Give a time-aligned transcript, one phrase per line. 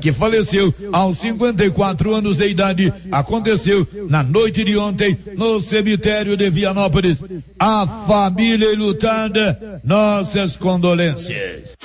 [0.00, 6.50] que faleceu aos 54 anos de idade, aconteceu na noite de ontem no cemitério de
[6.50, 7.22] Vianópolis.
[7.58, 11.76] A família lutada, nossas condolências.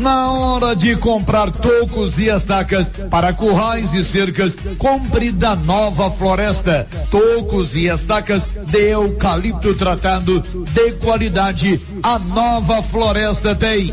[0.00, 6.88] Na hora de comprar tocos e estacas para currais e cercas, compre da Nova Floresta.
[7.10, 11.82] Tocos e estacas de eucalipto tratado de qualidade.
[12.02, 13.92] A Nova Floresta tem.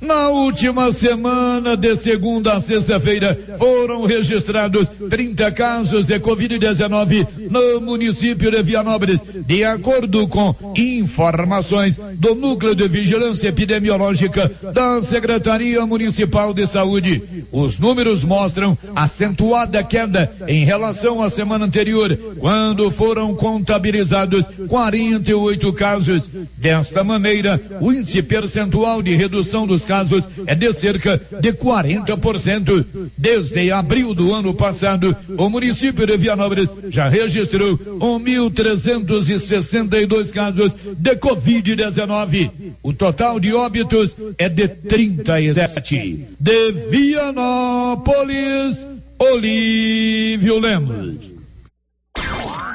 [0.00, 8.50] Na última semana, de segunda a sexta-feira, foram registrados 30 casos de Covid-19 no município
[8.50, 16.66] de Vianópolis, de acordo com informações do Núcleo de Vigilância Epidemiológica da Secretaria Municipal de
[16.66, 17.46] Saúde.
[17.50, 26.28] Os números mostram acentuada queda em relação à semana anterior, quando foram contabilizados 48 casos.
[26.58, 32.86] Desta maneira, o índice percentual de redução dos casos é de cerca de 40%.
[33.16, 42.50] Desde abril do ano passado, o município de Vianópolis já registrou 1.362 casos de Covid-19.
[42.82, 46.26] O total de óbitos é de 37.
[46.38, 48.86] De Vianópolis,
[49.18, 51.16] Olívio Lemos.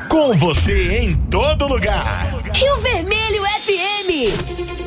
[0.09, 2.42] Com você em todo lugar.
[2.53, 4.81] Rio Vermelho FM.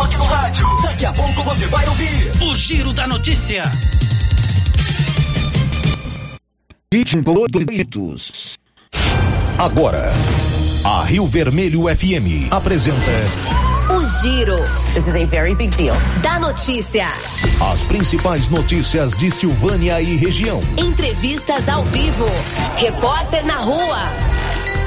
[0.00, 0.66] Toque no rádio.
[0.82, 3.64] Daqui a pouco você vai ouvir o Giro da Notícia.
[9.58, 10.10] Agora,
[10.84, 13.10] a Rio Vermelho FM apresenta
[13.90, 14.56] O Giro.
[14.94, 15.94] This is a very big deal.
[16.22, 17.06] Da notícia.
[17.72, 20.60] as principais notícias de Silvânia e região.
[20.78, 22.26] Entrevistas ao vivo.
[22.76, 23.98] Repórter na rua.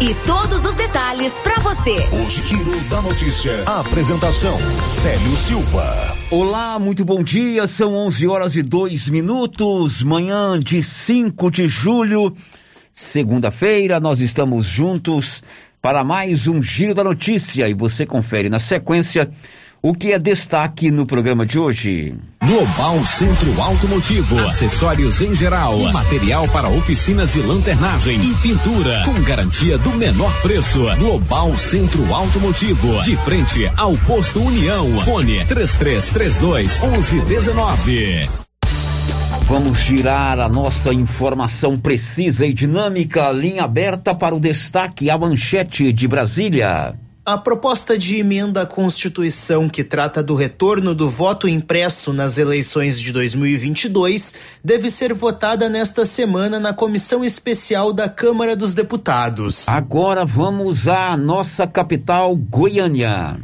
[0.02, 1.96] E todos os detalhes para você.
[2.12, 3.64] O Giro da Notícia.
[3.66, 5.86] A apresentação: Célio Silva.
[6.30, 7.66] Olá, muito bom dia.
[7.68, 10.04] São 11 horas e 2 minutos.
[10.04, 12.36] Manhã de 5 de julho,
[12.94, 14.00] segunda-feira.
[14.00, 15.42] Nós estamos juntos
[15.82, 19.30] para mais um Giro da Notícia e você confere na sequência
[19.86, 22.16] o que é destaque no programa de hoje.
[22.42, 29.78] Global Centro Automotivo, acessórios em geral, material para oficinas de lanternagem e pintura, com garantia
[29.78, 30.86] do menor preço.
[30.98, 35.02] Global Centro Automotivo, de frente ao posto União.
[35.02, 38.30] Fone 3332 1119.
[39.50, 45.92] Vamos girar a nossa informação precisa e dinâmica, linha aberta para o destaque, a manchete
[45.92, 46.96] de Brasília.
[47.26, 53.00] A proposta de emenda à Constituição que trata do retorno do voto impresso nas eleições
[53.00, 59.70] de 2022 deve ser votada nesta semana na Comissão Especial da Câmara dos Deputados.
[59.70, 63.40] Agora vamos à nossa capital, Goiânia.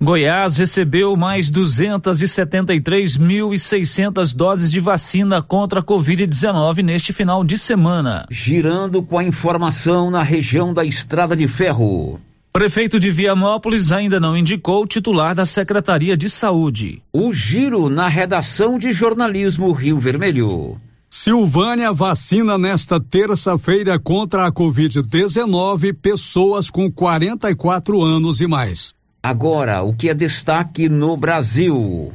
[0.00, 8.26] Goiás recebeu mais 273.600 doses de vacina contra a Covid-19 neste final de semana.
[8.30, 12.20] Girando com a informação na região da Estrada de Ferro.
[12.56, 17.02] Prefeito de Vianópolis ainda não indicou o titular da Secretaria de Saúde.
[17.12, 20.76] O giro na redação de jornalismo Rio Vermelho.
[21.10, 28.94] Silvânia vacina nesta terça-feira contra a Covid-19 pessoas com 44 anos e mais.
[29.20, 32.12] Agora, o que é destaque no Brasil?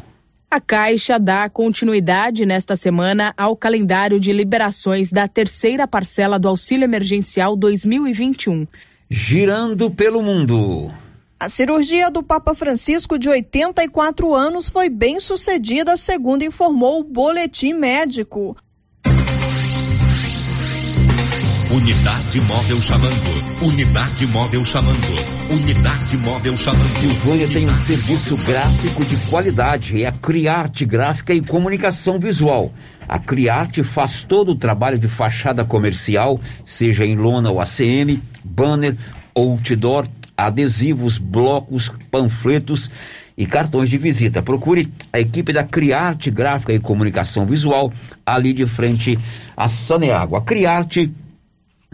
[0.49, 6.85] A Caixa dá continuidade nesta semana ao calendário de liberações da terceira parcela do Auxílio
[6.85, 8.65] Emergencial 2021.
[9.11, 10.93] Girando pelo mundo.
[11.39, 17.73] A cirurgia do Papa Francisco, de 84 anos, foi bem sucedida, segundo informou o boletim
[17.73, 18.55] médico.
[21.71, 23.63] Unidade móvel chamando.
[23.63, 25.51] Unidade móvel chamando.
[25.51, 26.89] Unidade móvel chamando.
[26.89, 30.01] Silvânia tem um serviço gráfico de qualidade.
[30.01, 32.73] É a Criarte Gráfica e Comunicação Visual.
[33.07, 38.97] A Criarte faz todo o trabalho de fachada comercial, seja em lona ou ACM, banner,
[39.35, 42.89] outdoor, adesivos, blocos, panfletos
[43.37, 44.41] e cartões de visita.
[44.41, 47.93] Procure a equipe da Criarte Gráfica e Comunicação Visual
[48.25, 49.19] ali de frente
[49.55, 50.35] a Saneago.
[50.35, 51.13] A Criarte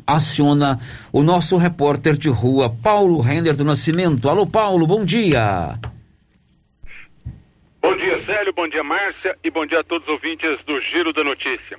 [0.06, 0.80] aciona
[1.12, 4.30] o nosso repórter de rua, Paulo Render do Nascimento.
[4.30, 5.80] Alô, Paulo, bom dia.
[7.82, 11.14] Bom dia, Célio, bom dia, Márcia, e bom dia a todos os ouvintes do Giro
[11.14, 11.78] da Notícia.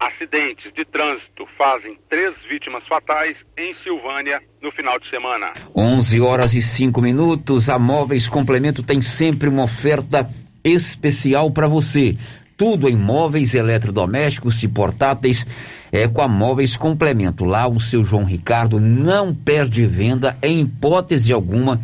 [0.00, 5.52] Acidentes de trânsito fazem três vítimas fatais em Silvânia no final de semana.
[5.76, 7.68] 11 horas e 5 minutos.
[7.68, 10.28] A Móveis Complemento tem sempre uma oferta
[10.64, 12.16] especial para você.
[12.56, 15.46] Tudo em móveis eletrodomésticos e portáteis
[15.92, 17.44] é com a Móveis Complemento.
[17.44, 21.78] Lá o seu João Ricardo não perde venda em hipótese alguma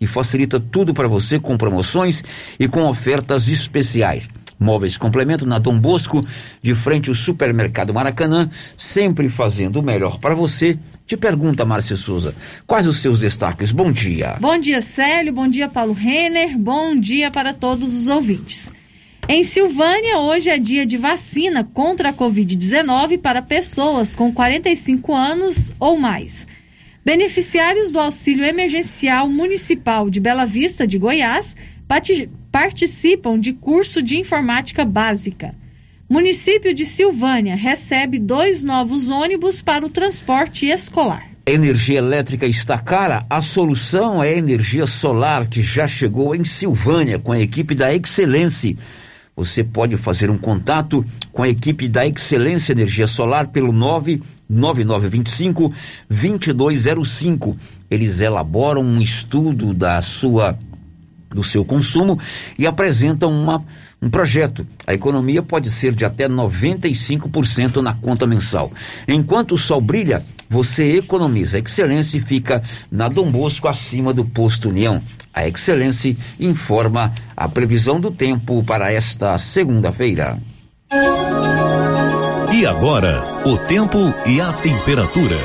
[0.00, 2.22] e facilita tudo para você com promoções
[2.58, 4.28] e com ofertas especiais.
[4.60, 6.24] Móveis Complemento na Dom Bosco,
[6.62, 10.78] de frente ao Supermercado Maracanã, sempre fazendo o melhor para você.
[11.06, 12.34] Te pergunta, Márcia Souza,
[12.66, 13.72] quais os seus destaques?
[13.72, 14.36] Bom dia.
[14.40, 15.32] Bom dia, Célio.
[15.32, 16.58] Bom dia, Paulo Renner.
[16.58, 18.70] Bom dia para todos os ouvintes.
[19.30, 25.70] Em Silvânia, hoje é dia de vacina contra a Covid-19 para pessoas com 45 anos
[25.78, 26.46] ou mais.
[27.04, 31.54] Beneficiários do Auxílio Emergencial Municipal de Bela Vista de Goiás
[32.50, 35.54] participam de curso de informática básica.
[36.08, 41.28] Município de Silvânia recebe dois novos ônibus para o transporte escolar.
[41.46, 43.26] Energia elétrica está cara?
[43.28, 47.94] A solução é a energia solar que já chegou em Silvânia com a equipe da
[47.94, 48.74] Excelência.
[49.38, 55.72] Você pode fazer um contato com a equipe da Excelência Energia Solar pelo 99925
[56.10, 57.56] 2205.
[57.88, 60.58] Eles elaboram um estudo da sua
[61.30, 62.18] do seu consumo
[62.58, 63.64] e apresentam uma,
[64.00, 64.66] um projeto.
[64.86, 68.72] A economia pode ser de até 95% na conta mensal.
[69.06, 71.58] Enquanto o sol brilha, você economiza.
[71.58, 75.02] A Excelência fica na Dom Bosco, acima do posto União.
[75.34, 80.38] A Excelência informa a previsão do tempo para esta segunda-feira.
[82.52, 85.36] E agora, o tempo e a temperatura.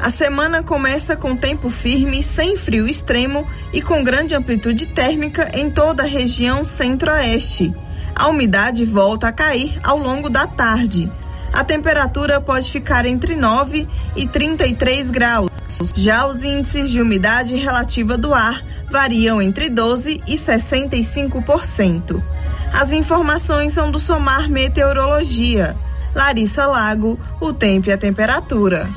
[0.00, 5.70] A semana começa com tempo firme, sem frio extremo e com grande amplitude térmica em
[5.70, 7.74] toda a região centro-oeste.
[8.18, 11.08] A umidade volta a cair ao longo da tarde.
[11.52, 13.86] A temperatura pode ficar entre 9
[14.16, 15.48] e 33 graus.
[15.94, 18.60] Já os índices de umidade relativa do ar
[18.90, 22.20] variam entre 12 e 65%.
[22.72, 25.76] As informações são do Somar Meteorologia.
[26.12, 28.88] Larissa Lago, o tempo e a temperatura.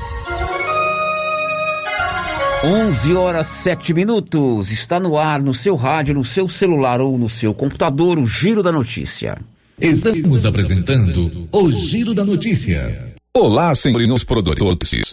[2.64, 4.70] 11 horas 7 minutos.
[4.70, 8.62] Está no ar, no seu rádio, no seu celular ou no seu computador, o Giro
[8.62, 9.38] da Notícia.
[9.80, 13.14] Estamos apresentando o Giro da Notícia.
[13.34, 15.12] Olá, senhores produtores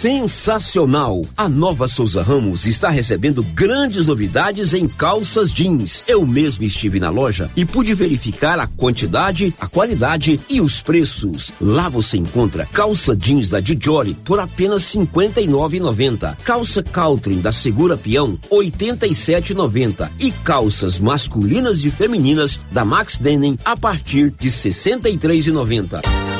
[0.00, 1.26] sensacional.
[1.36, 6.02] A nova Souza Ramos está recebendo grandes novidades em calças jeans.
[6.08, 11.52] Eu mesmo estive na loja e pude verificar a quantidade, a qualidade e os preços.
[11.60, 16.34] Lá você encontra calça jeans da Dijoli por apenas R$ 59,90.
[16.44, 20.08] Calça Caltrin da Segura Peão, R$ 87,90.
[20.18, 26.39] E calças masculinas e femininas da Max Denim a partir de R$ 63,90.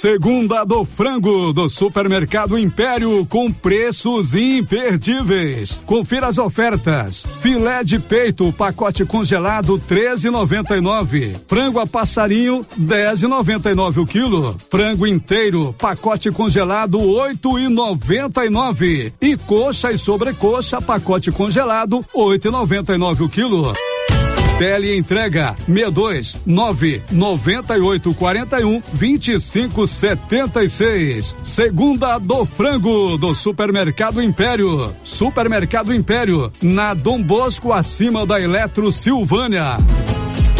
[0.00, 5.78] Segunda do frango do Supermercado Império com preços imperdíveis.
[5.84, 7.26] Confira as ofertas.
[7.42, 11.36] Filé de peito, pacote congelado 13,99.
[11.46, 14.56] Frango a passarinho 10,99 o quilo.
[14.70, 19.12] Frango inteiro, pacote congelado 8,99.
[19.20, 23.74] E coxa e sobrecoxa, pacote congelado 8,99 o quilo.
[24.60, 31.34] Tele entrega 62 9 98 41 25 76.
[31.42, 34.94] Segunda do frango do Supermercado Império.
[35.02, 39.78] Supermercado Império, na Dom Bosco, acima da Eletro Silvânia.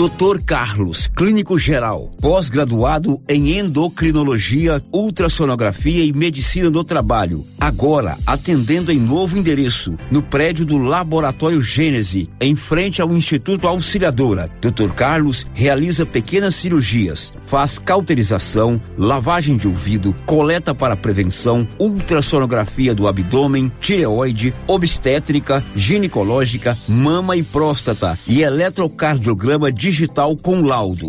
[0.01, 7.45] Doutor Carlos, clínico geral, pós-graduado em endocrinologia, ultrassonografia e medicina do trabalho.
[7.61, 14.49] Agora atendendo em novo endereço, no prédio do Laboratório Gênese, em frente ao Instituto Auxiliadora.
[14.61, 23.09] Doutor Carlos realiza pequenas cirurgias, faz cauterização, lavagem de ouvido, coleta para prevenção, ultrassonografia do
[23.09, 31.09] abdômen, tireoide, obstétrica, ginecológica, mama e próstata e eletrocardiograma digital com laudo.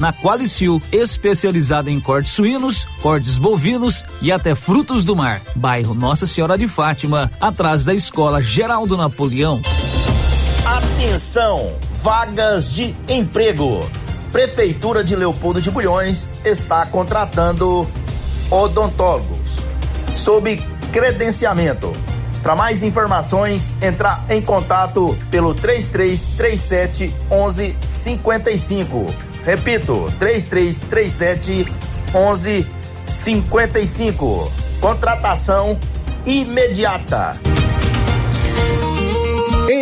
[0.00, 5.40] na Qualicil, especializada em cortes suínos, cortes bovinos e até frutos do mar.
[5.54, 9.60] Bairro Nossa Senhora de Fátima, atrás da Escola Geraldo Napoleão.
[10.64, 13.80] Atenção, vagas de emprego.
[14.32, 17.88] Prefeitura de Leopoldo de Bulhões está contratando
[18.50, 19.60] odontólogos
[20.14, 20.56] sob
[20.92, 21.94] credenciamento.
[22.44, 29.14] Para mais informações, entrar em contato pelo 3337 1155.
[29.46, 31.66] Repito, 3337
[32.12, 34.52] 1155.
[34.78, 35.80] Contratação
[36.26, 37.40] imediata.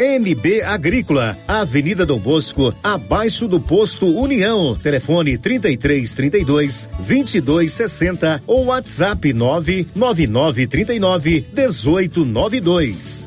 [0.00, 4.74] NB Agrícola, Avenida Dom Bosco, abaixo do posto União.
[4.74, 13.26] Telefone 33 32 22 60 ou WhatsApp 999 39 18 92.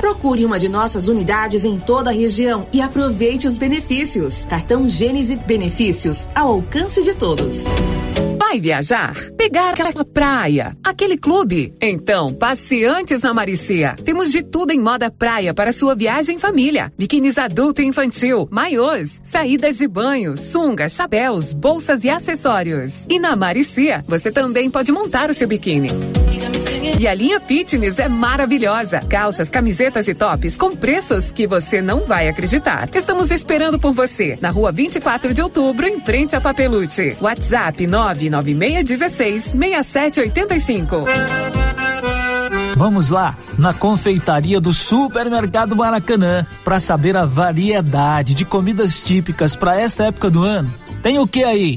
[0.00, 4.44] Procure uma de nossas unidades em toda a região e aproveite os benefícios.
[4.44, 7.64] Cartão Gênese Benefícios ao alcance de todos.
[8.38, 9.14] Vai viajar?
[9.36, 10.74] Pegar aquela praia?
[10.82, 11.72] Aquele clube?
[11.82, 13.94] Então, passe antes na Maricia.
[14.02, 16.90] Temos de tudo em moda praia para sua viagem em família.
[16.96, 23.04] Biquínis adulto e infantil, maiôs, saídas de banho, sungas, chapéus, bolsas e acessórios.
[23.10, 25.88] E na Maricia, você também pode montar o seu biquíni.
[26.98, 29.00] E a linha fitness é maravilhosa.
[29.00, 32.88] Calças, camisetas e tops com preços que você não vai acreditar.
[32.94, 37.16] Estamos esperando por você na rua 24 de outubro, em frente a Papelute.
[37.20, 41.04] WhatsApp 99616 6785.
[42.76, 49.80] Vamos lá, na confeitaria do Supermercado Maracanã, para saber a variedade de comidas típicas para
[49.80, 50.72] esta época do ano.
[51.02, 51.76] Tem o que aí?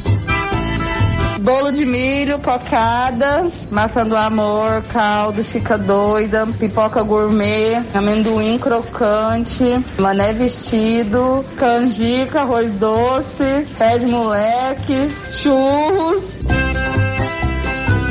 [1.41, 9.63] Bolo de milho, cocada, maçã do amor, caldo, chica doida, pipoca gourmet, amendoim crocante,
[9.97, 16.41] mané vestido, canjica, arroz doce, pé de moleque, churros.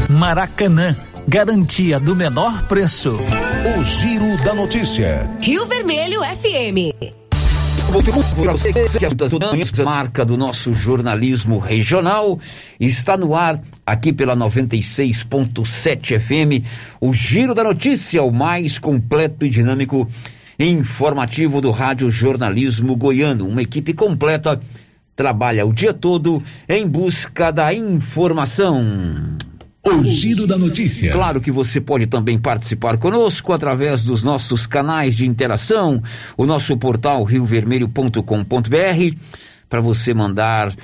[0.09, 0.97] Maracanã,
[1.29, 3.17] garantia do menor preço.
[3.79, 5.31] O Giro da Notícia.
[5.41, 7.20] Rio Vermelho FM.
[9.85, 12.39] Marca do nosso jornalismo regional
[12.79, 16.65] está no ar aqui pela 96.7 FM.
[17.01, 20.09] O Giro da Notícia, o mais completo e dinâmico
[20.57, 23.49] informativo do Rádio Jornalismo Goiano.
[23.49, 24.61] Uma equipe completa
[25.17, 29.50] trabalha o dia todo em busca da informação.
[29.83, 31.11] O Giro da Notícia.
[31.11, 36.03] Claro que você pode também participar conosco através dos nossos canais de interação,
[36.37, 39.17] o nosso portal riovermelho.com.br,
[39.71, 40.75] para você mandar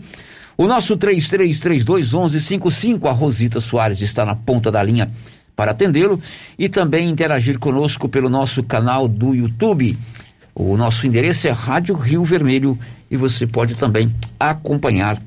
[0.58, 5.12] O nosso 33321155, a Rosita Soares está na ponta da linha
[5.56, 6.22] para atendê-lo
[6.58, 9.98] e também interagir conosco pelo nosso canal do YouTube.
[10.54, 12.78] O nosso endereço é Rádio Rio Vermelho
[13.10, 15.18] e você pode também acompanhar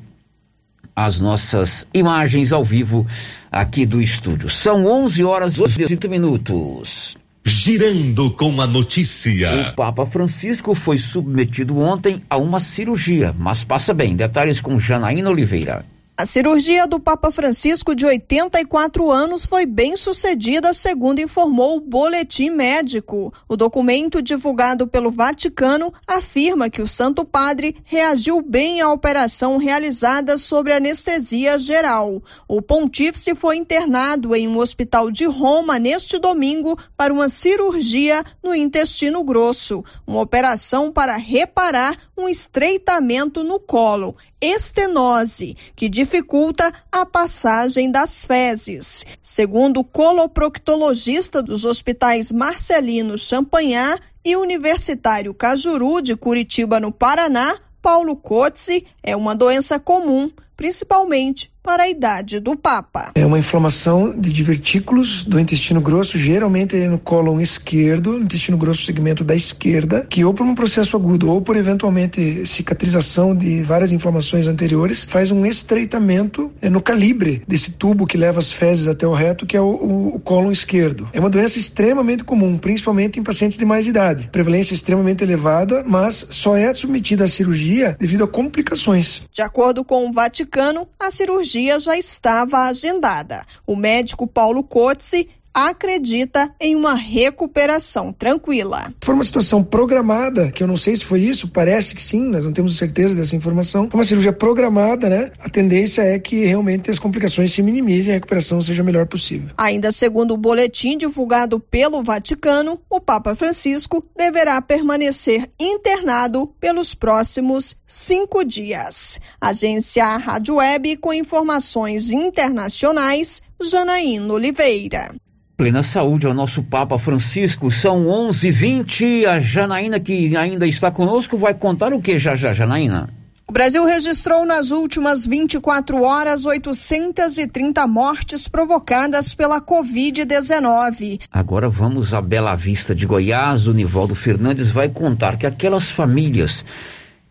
[0.95, 3.05] as nossas imagens ao vivo
[3.51, 4.49] aqui do estúdio.
[4.49, 7.17] São 11 horas e 18 minutos.
[7.49, 9.71] Girando com a notícia.
[9.71, 14.17] O Papa Francisco foi submetido ontem a uma cirurgia, mas passa bem.
[14.17, 15.85] Detalhes com Janaína Oliveira.
[16.19, 22.49] A cirurgia do Papa Francisco, de 84 anos, foi bem sucedida, segundo informou o boletim
[22.49, 23.35] médico.
[23.47, 30.39] O documento divulgado pelo Vaticano afirma que o Santo Padre reagiu bem à operação realizada
[30.39, 32.23] sobre anestesia geral.
[32.49, 38.55] O pontífice foi internado em um hospital de Roma neste domingo para uma cirurgia no
[38.55, 44.17] intestino grosso, uma operação para reparar um estreitamento no colo,
[44.47, 49.05] estenose, que dificulta a passagem das fezes.
[49.21, 58.17] Segundo o coloproctologista dos hospitais Marcelino Champagnat e Universitário Cajuru de Curitiba, no Paraná, Paulo
[58.17, 63.11] Cotze, é uma doença comum, principalmente para a idade do Papa.
[63.17, 69.25] É uma inflamação de divertículos do intestino grosso, geralmente no cólon esquerdo, intestino grosso segmento
[69.25, 74.47] da esquerda, que ou por um processo agudo ou por eventualmente cicatrização de várias inflamações
[74.47, 79.13] anteriores, faz um estreitamento é, no calibre desse tubo que leva as fezes até o
[79.13, 81.09] reto, que é o, o, o cólon esquerdo.
[81.13, 84.29] É uma doença extremamente comum, principalmente em pacientes de mais idade.
[84.31, 89.23] Prevalência extremamente elevada, mas só é submetida à cirurgia devido a complicações.
[89.33, 93.45] De acordo com o Vaticano, a cirurgia já estava agendada.
[93.67, 98.93] O médico Paulo Cotze acredita em uma recuperação tranquila.
[99.03, 102.45] Foi uma situação programada, que eu não sei se foi isso, parece que sim, nós
[102.45, 103.89] não temos certeza dessa informação.
[103.89, 105.31] Foi uma cirurgia programada, né?
[105.39, 109.07] A tendência é que realmente as complicações se minimizem e a recuperação seja a melhor
[109.07, 109.49] possível.
[109.57, 117.75] Ainda segundo o boletim divulgado pelo Vaticano, o Papa Francisco deverá permanecer internado pelos próximos
[117.87, 119.19] cinco dias.
[119.41, 125.15] Agência Rádio Web com informações internacionais, Janaína Oliveira.
[125.57, 129.25] Plena saúde ao nosso Papa Francisco, são 11:20.
[129.25, 133.09] A Janaína, que ainda está conosco, vai contar o que já já, Janaína?
[133.49, 141.23] O Brasil registrou nas últimas 24 horas 830 mortes provocadas pela Covid-19.
[141.33, 143.67] Agora vamos a Bela Vista de Goiás.
[143.67, 146.63] O Nivaldo Fernandes vai contar que aquelas famílias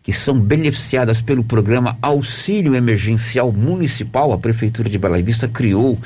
[0.06, 5.98] que são beneficiadas pelo programa Auxílio Emergencial Municipal, a Prefeitura de Bela Vista criou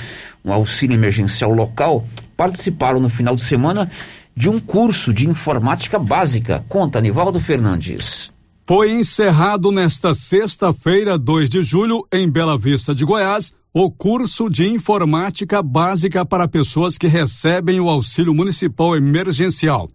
[0.45, 2.05] um auxílio emergencial local,
[2.37, 3.91] participaram no final de semana
[4.37, 6.65] de um curso de informática básica.
[6.69, 8.33] Conta, Nivaldo Fernandes.
[8.67, 14.69] Foi encerrado nesta sexta-feira, 2 de julho, em Bela Vista de Goiás, o curso de
[14.69, 19.91] informática básica para pessoas que recebem o auxílio municipal emergencial.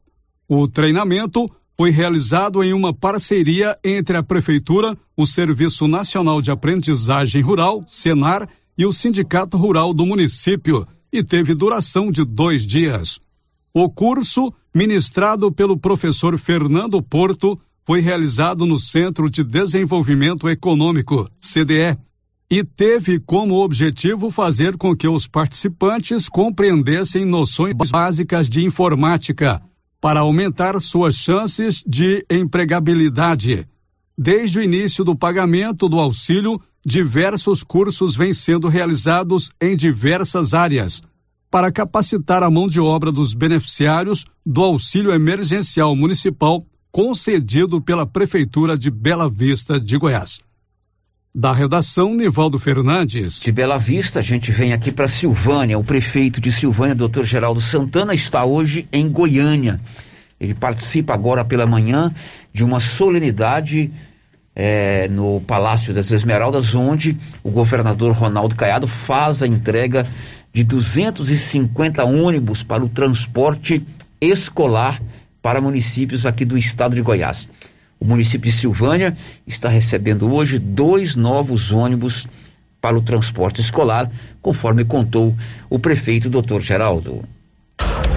[0.48, 7.42] O treinamento foi realizado em uma parceria entre a Prefeitura, o Serviço Nacional de Aprendizagem
[7.42, 13.20] Rural, Senar, e o Sindicato Rural do município e teve duração de dois dias.
[13.74, 21.98] O curso, ministrado pelo professor Fernando Porto, foi realizado no Centro de Desenvolvimento Econômico, CDE,
[22.50, 29.62] e teve como objetivo fazer com que os participantes compreendessem noções básicas de informática
[30.00, 33.68] para aumentar suas chances de empregabilidade.
[34.18, 41.02] Desde o início do pagamento do auxílio, diversos cursos vêm sendo realizados em diversas áreas
[41.50, 48.78] para capacitar a mão de obra dos beneficiários do auxílio emergencial municipal concedido pela Prefeitura
[48.78, 50.40] de Bela Vista de Goiás.
[51.34, 53.40] Da redação, Nivaldo Fernandes.
[53.40, 55.78] De Bela Vista, a gente vem aqui para Silvânia.
[55.78, 59.82] O prefeito de Silvânia, doutor Geraldo Santana, está hoje em Goiânia.
[60.40, 62.14] Ele participa agora pela manhã
[62.54, 63.92] de uma solenidade
[64.56, 70.08] é, no Palácio das Esmeraldas, onde o governador Ronaldo Caiado faz a entrega
[70.54, 73.86] de 250 ônibus para o transporte
[74.22, 75.02] escolar
[75.42, 77.50] para municípios aqui do estado de Goiás.
[78.00, 79.16] O município de Silvânia
[79.46, 82.26] está recebendo hoje dois novos ônibus
[82.80, 84.10] para o transporte escolar,
[84.42, 85.36] conforme contou
[85.70, 87.24] o prefeito doutor Geraldo.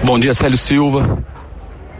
[0.05, 1.38] Bom dia, Célio Silva.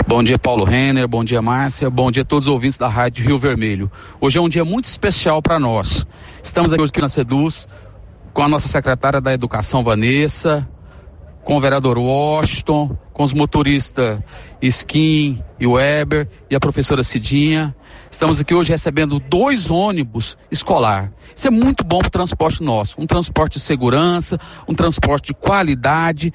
[0.10, 1.08] Bom dia, Paulo Renner.
[1.08, 1.88] Bom dia, Márcia.
[1.88, 3.91] Bom dia a todos os ouvintes da Rádio Rio Vermelho.
[4.19, 6.04] Hoje é um dia muito especial para nós.
[6.41, 7.67] Estamos aqui hoje na Seduz
[8.34, 10.67] com a nossa secretária da Educação, Vanessa,
[11.43, 14.19] com o vereador Washington, com os motoristas
[14.60, 17.76] Skin e Weber e a professora Cidinha.
[18.10, 21.13] Estamos aqui hoje recebendo dois ônibus escolar.
[21.36, 23.00] Isso é muito bom para o transporte nosso.
[23.00, 26.34] Um transporte de segurança, um transporte de qualidade,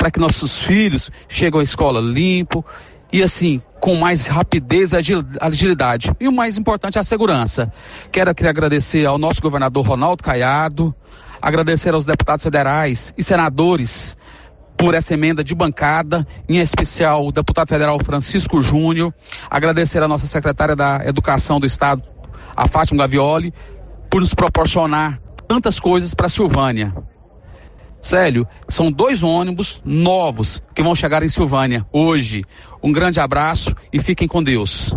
[0.00, 2.64] para que nossos filhos cheguem à escola limpo
[3.12, 4.96] e assim, com mais rapidez e
[5.40, 6.12] agilidade.
[6.20, 7.72] E o mais importante é a segurança.
[8.12, 10.94] Quero aqui agradecer ao nosso governador Ronaldo Caiado,
[11.40, 14.16] agradecer aos deputados federais e senadores
[14.76, 19.12] por essa emenda de bancada, em especial o deputado federal Francisco Júnior,
[19.50, 22.02] agradecer a nossa secretária da Educação do Estado,
[22.56, 23.52] a Fátima Gavioli,
[24.10, 26.94] por nos proporcionar tantas coisas para Silvânia.
[28.00, 32.42] Célio, são dois ônibus novos que vão chegar em Silvânia hoje.
[32.82, 34.94] Um grande abraço e fiquem com Deus.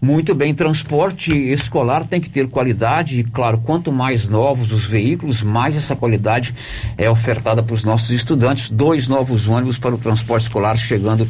[0.00, 5.42] Muito bem, transporte escolar tem que ter qualidade e, claro, quanto mais novos os veículos,
[5.42, 6.54] mais essa qualidade
[6.96, 8.70] é ofertada para os nossos estudantes.
[8.70, 11.26] Dois novos ônibus para o transporte escolar chegando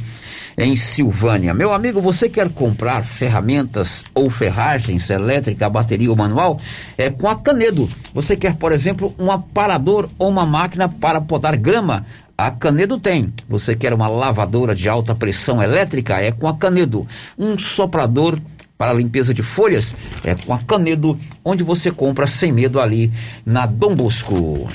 [0.55, 1.55] em Silvânia.
[1.55, 6.61] Meu amigo, você quer comprar ferramentas ou ferragens elétrica, bateria ou manual?
[6.99, 7.89] É com a Canedo.
[8.13, 12.05] Você quer, por exemplo, um aparador ou uma máquina para podar grama?
[12.39, 13.35] A Canedo tem.
[13.49, 16.21] Você quer uma lavadora de alta pressão elétrica?
[16.21, 17.05] É com a Canedo.
[17.37, 18.41] Um soprador
[18.79, 23.11] para limpeza de folhas é com a Canedo, onde você compra sem medo ali
[23.45, 24.71] na Dom Bosco.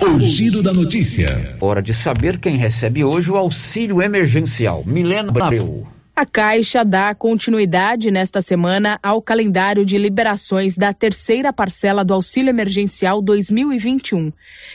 [0.00, 1.56] O giro da notícia.
[1.60, 4.82] Hora de saber quem recebe hoje o auxílio emergencial.
[4.84, 5.86] Milena Abreu.
[6.16, 12.50] A Caixa dá continuidade nesta semana ao calendário de liberações da terceira parcela do Auxílio
[12.50, 14.32] Emergencial 2021.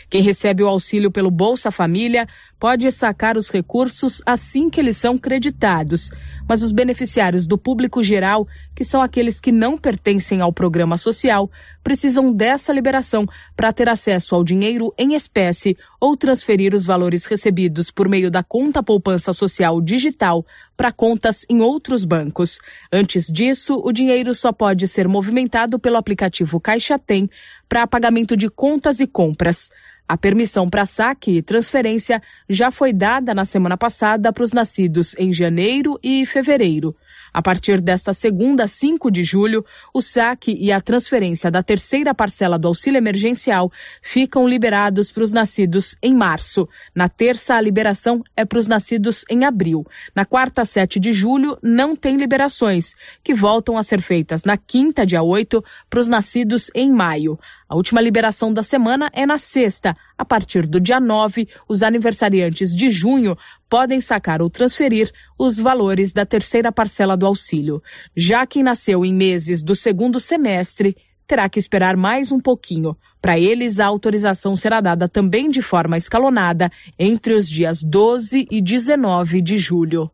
[0.10, 2.28] Quem recebe o auxílio pelo Bolsa Família
[2.60, 6.12] pode sacar os recursos assim que eles são creditados,
[6.48, 11.50] mas os beneficiários do público geral, que são aqueles que não pertencem ao programa social,
[11.84, 17.90] precisam dessa liberação para ter acesso ao dinheiro em espécie ou transferir os valores recebidos
[17.90, 20.46] por meio da conta poupança social digital
[20.76, 22.60] para contas em outros bancos.
[22.92, 27.30] Antes disso, o dinheiro só pode ser movimentado pelo aplicativo Caixa Tem
[27.68, 29.70] para pagamento de contas e compras.
[30.10, 32.20] A permissão para saque e transferência
[32.50, 36.96] já foi dada na semana passada para os nascidos em janeiro e fevereiro.
[37.32, 42.58] A partir desta segunda, 5 de julho, o saque e a transferência da terceira parcela
[42.58, 46.68] do auxílio emergencial ficam liberados para os nascidos em março.
[46.96, 49.86] Na terça, a liberação é para os nascidos em abril.
[50.16, 55.06] Na quarta, 7 de julho, não tem liberações, que voltam a ser feitas na quinta,
[55.06, 57.38] dia 8, para os nascidos em maio.
[57.70, 59.96] A última liberação da semana é na sexta.
[60.18, 63.38] A partir do dia 9, os aniversariantes de junho
[63.70, 67.80] podem sacar ou transferir os valores da terceira parcela do auxílio.
[68.18, 72.98] Já quem nasceu em meses do segundo semestre terá que esperar mais um pouquinho.
[73.22, 78.64] Para eles, a autorização será dada também de forma escalonada entre os dias 12 e
[78.64, 80.10] 19 de julho.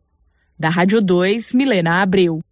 [0.58, 2.42] Da Rádio 2, Milena Abreu.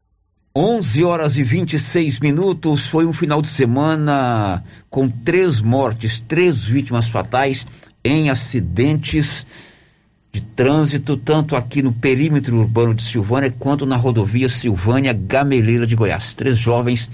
[0.57, 2.87] 11 horas e 26 minutos.
[2.87, 7.67] Foi um final de semana com três mortes, três vítimas fatais
[8.05, 9.45] em acidentes
[10.31, 15.97] de trânsito, tanto aqui no perímetro urbano de Silvânia quanto na rodovia Silvânia Gameleira de
[15.97, 16.35] Goiás.
[16.35, 17.11] Três jovens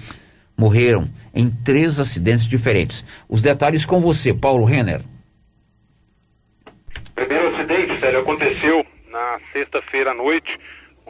[0.54, 3.02] morreram em três acidentes diferentes.
[3.26, 5.00] Os detalhes com você, Paulo Renner.
[6.66, 10.58] O primeiro acidente, Célio, aconteceu na sexta-feira à noite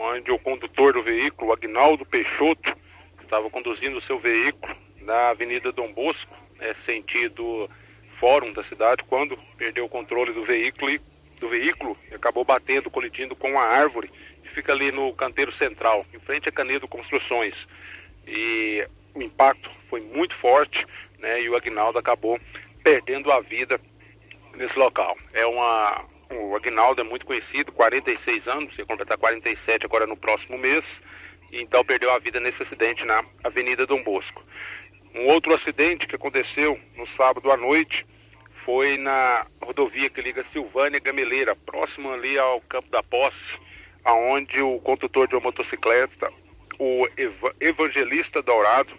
[0.01, 2.75] onde o condutor do veículo, Agnaldo Peixoto,
[3.23, 7.69] estava conduzindo o seu veículo na Avenida Dom Bosco, né, sentido
[8.19, 11.01] fórum da cidade, quando perdeu o controle do veículo e
[11.39, 14.11] do veículo e acabou batendo, colidindo com uma árvore
[14.43, 17.55] que fica ali no canteiro central, em frente a Canedo Construções.
[18.27, 20.85] E o impacto foi muito forte,
[21.19, 22.41] né, e o Agnaldo acabou
[22.83, 23.79] perdendo a vida
[24.55, 25.17] nesse local.
[25.33, 30.57] É uma o Agnaldo é muito conhecido, 46 anos, ia completar 47 agora no próximo
[30.57, 30.85] mês,
[31.51, 34.43] e então perdeu a vida nesse acidente na Avenida Dom Bosco.
[35.15, 38.07] Um outro acidente que aconteceu no sábado à noite
[38.65, 43.37] foi na rodovia que liga Silvânia e Gameleira, próximo ali ao Campo da Posse,
[44.05, 46.33] aonde o condutor de uma motocicleta,
[46.79, 47.09] o
[47.61, 48.93] Evangelista Dourado,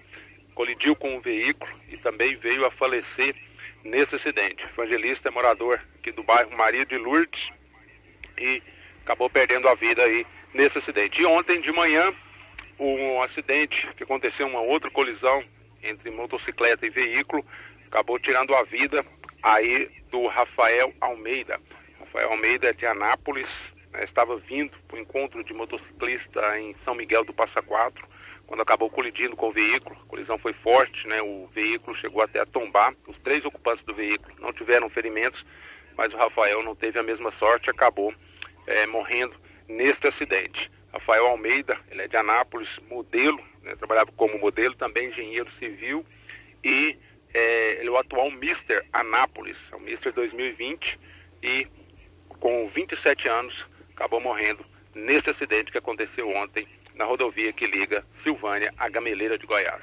[0.53, 3.35] colidiu com um veículo e também veio a falecer
[3.83, 4.63] nesse acidente.
[4.63, 7.49] Evangelista é morador aqui do bairro Maria de Lourdes
[8.39, 8.61] e
[9.03, 11.21] acabou perdendo a vida aí nesse acidente.
[11.21, 12.13] E ontem de manhã,
[12.79, 15.43] um acidente que aconteceu, uma outra colisão
[15.83, 17.45] entre motocicleta e veículo,
[17.87, 19.05] acabou tirando a vida
[19.43, 21.59] aí do Rafael Almeida.
[21.99, 23.49] Rafael Almeida é de Anápolis,
[23.91, 28.07] né, estava vindo para o encontro de motociclista em São Miguel do Passa Quatro,
[28.51, 29.97] quando acabou colidindo com o veículo.
[30.03, 31.21] A colisão foi forte, né?
[31.21, 32.93] O veículo chegou até a tombar.
[33.07, 35.41] Os três ocupantes do veículo não tiveram ferimentos,
[35.95, 38.13] mas o Rafael não teve a mesma sorte, acabou
[38.67, 39.33] é, morrendo
[39.69, 40.69] neste acidente.
[40.91, 46.05] Rafael Almeida, ele é de Anápolis, modelo, né, trabalhava como modelo, também engenheiro civil
[46.61, 46.97] e
[47.33, 50.99] é, ele é o atual Mister Anápolis, é o Mister 2020
[51.41, 51.67] e
[52.27, 56.67] com 27 anos acabou morrendo nesse acidente que aconteceu ontem
[57.01, 59.81] na rodovia que liga Silvânia à Gameleira de Goiás.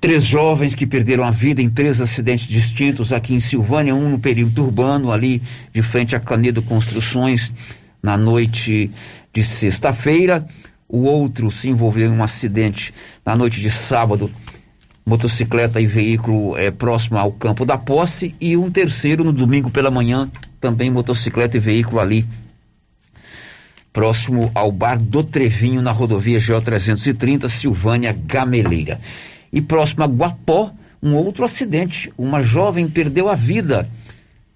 [0.00, 4.18] Três jovens que perderam a vida em três acidentes distintos aqui em Silvânia, um no
[4.20, 7.52] período urbano, ali de frente a Canedo Construções,
[8.00, 8.88] na noite
[9.32, 10.46] de sexta-feira.
[10.88, 12.94] O outro se envolveu em um acidente
[13.26, 14.30] na noite de sábado,
[15.04, 18.34] motocicleta e veículo é, próximo ao campo da posse.
[18.40, 22.24] E um terceiro no domingo pela manhã, também motocicleta e veículo ali
[23.92, 29.00] próximo ao bar do Trevinho, na rodovia GO 330, Silvânia Gameleira.
[29.52, 30.72] E próximo a Guapó,
[31.02, 32.12] um outro acidente.
[32.16, 33.88] Uma jovem perdeu a vida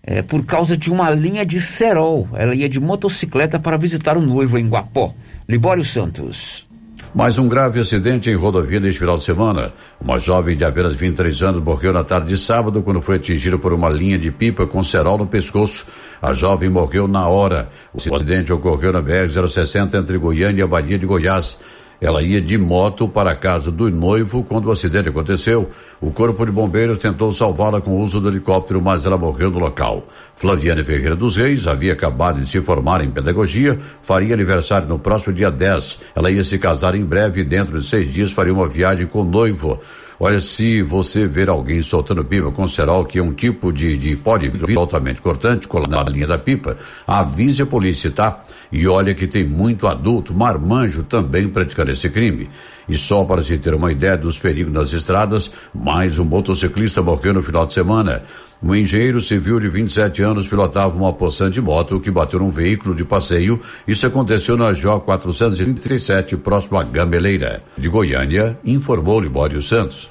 [0.02, 2.28] é, por causa de uma linha de cerol.
[2.34, 5.14] Ela ia de motocicleta para visitar o noivo em Guapó.
[5.48, 6.66] Libório Santos.
[7.14, 9.72] Mais um grave acidente em rodovia neste final de semana.
[10.00, 13.72] Uma jovem de apenas 23 anos morreu na tarde de sábado quando foi atingida por
[13.72, 15.86] uma linha de pipa com cerol no pescoço.
[16.20, 17.68] A jovem morreu na hora.
[17.92, 21.56] O acidente ocorreu na BR-060 entre Goiânia e Abadia de Goiás.
[22.00, 25.70] Ela ia de moto para a casa do noivo quando o acidente aconteceu.
[26.00, 29.58] O corpo de bombeiros tentou salvá-la com o uso do helicóptero, mas ela morreu no
[29.58, 30.06] local.
[30.34, 35.32] Flaviane Ferreira dos Reis havia acabado de se formar em pedagogia, faria aniversário no próximo
[35.32, 36.00] dia 10.
[36.14, 39.20] Ela ia se casar em breve e dentro de seis dias faria uma viagem com
[39.20, 39.80] o noivo.
[40.18, 44.16] Olha, se você ver alguém soltando pipa com cerol, que é um tipo de, de
[44.16, 48.44] pode vir altamente cortante, colar na linha da pipa, avise a polícia, tá?
[48.70, 52.48] E olha que tem muito adulto, marmanjo também praticando esse crime.
[52.88, 57.34] E só para se ter uma ideia dos perigos nas estradas, mais um motociclista morreu
[57.34, 58.22] no final de semana.
[58.62, 63.04] Um engenheiro civil de 27 anos pilotava uma poçante moto que bateu num veículo de
[63.04, 63.60] passeio.
[63.86, 67.62] Isso aconteceu na J 437, próximo à Gameleira.
[67.76, 70.10] De Goiânia, informou Libório Santos.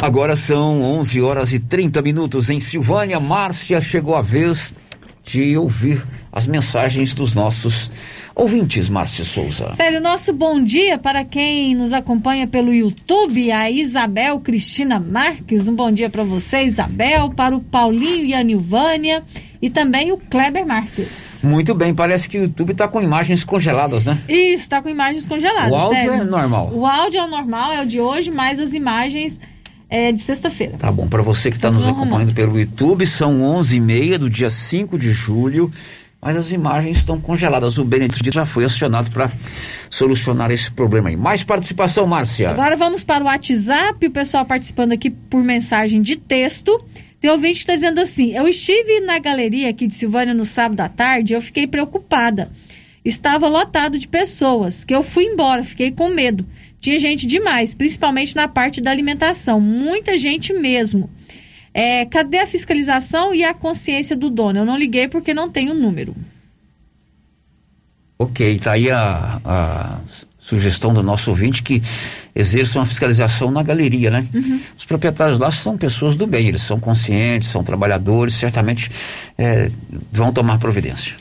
[0.00, 3.18] Agora são 11 horas e 30 minutos em Silvânia.
[3.18, 4.74] Márcia chegou a vez
[5.24, 7.90] de ouvir as mensagens dos nossos
[8.36, 9.72] ouvintes, Márcia Souza.
[9.72, 15.66] Sério, nosso bom dia para quem nos acompanha pelo YouTube, a Isabel Cristina Marques.
[15.66, 19.24] Um bom dia para você, Isabel, para o Paulinho e a Nilvânia
[19.60, 21.40] e também o Kleber Marques.
[21.42, 24.18] Muito bem, parece que o YouTube está com imagens congeladas, né?
[24.28, 25.72] Isso, está com imagens congeladas.
[25.72, 26.12] O áudio sério.
[26.12, 26.70] é normal.
[26.74, 29.40] O áudio é o normal, é o de hoje, mas as imagens
[29.88, 30.76] é de sexta-feira.
[30.76, 34.98] Tá bom, para você que está nos acompanhando pelo YouTube, são 11h30 do dia 5
[34.98, 35.70] de julho,
[36.26, 37.78] mas as imagens estão congeladas.
[37.78, 39.30] O Benedito já foi acionado para
[39.88, 41.16] solucionar esse problema aí.
[41.16, 42.50] Mais participação, Márcia.
[42.50, 46.84] Agora vamos para o WhatsApp, o pessoal participando aqui por mensagem de texto.
[47.20, 50.80] Tem ouvinte que está dizendo assim: Eu estive na galeria aqui de Silvânia no sábado
[50.80, 52.50] à tarde eu fiquei preocupada.
[53.04, 56.44] Estava lotado de pessoas, que eu fui embora, fiquei com medo.
[56.80, 61.08] Tinha gente demais, principalmente na parte da alimentação, muita gente mesmo.
[61.78, 64.60] É, cadê a fiscalização e a consciência do dono?
[64.60, 66.16] Eu não liguei porque não tenho número.
[68.18, 69.98] Ok, tá aí a, a
[70.40, 71.82] sugestão do nosso ouvinte que
[72.34, 74.26] exerça uma fiscalização na galeria, né?
[74.32, 74.58] Uhum.
[74.74, 78.90] Os proprietários lá são pessoas do bem, eles são conscientes, são trabalhadores, certamente
[79.36, 79.70] é,
[80.10, 81.14] vão tomar providência.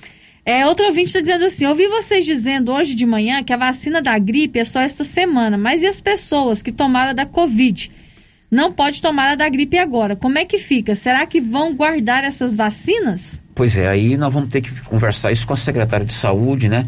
[0.45, 4.01] É, outro ouvinte está dizendo assim: ouvi vocês dizendo hoje de manhã que a vacina
[4.01, 7.91] da gripe é só esta semana, mas e as pessoas que tomaram da Covid?
[8.55, 10.15] Não pode tomar a da gripe agora.
[10.15, 10.95] Como é que fica?
[10.95, 13.37] Será que vão guardar essas vacinas?
[13.53, 16.85] Pois é, aí nós vamos ter que conversar isso com a secretária de saúde, né?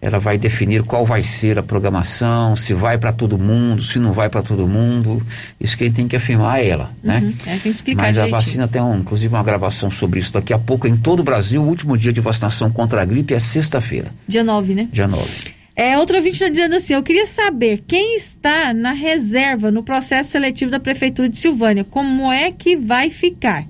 [0.00, 4.12] Ela vai definir qual vai ser a programação, se vai para todo mundo, se não
[4.14, 5.22] vai para todo mundo.
[5.60, 7.20] Isso quem tem que afirmar é ela, né?
[7.22, 8.40] Uhum, é, tem que explicar Mas a direitinho.
[8.40, 11.62] vacina tem, um, inclusive, uma gravação sobre isso daqui a pouco em todo o Brasil.
[11.62, 14.88] O último dia de vacinação contra a gripe é sexta-feira, Dia 9, né?
[14.90, 15.61] dia 9.
[15.74, 20.30] É, outro ouvinte está dizendo assim: eu queria saber quem está na reserva no processo
[20.30, 21.84] seletivo da Prefeitura de Silvânia.
[21.84, 23.64] Como é que vai ficar?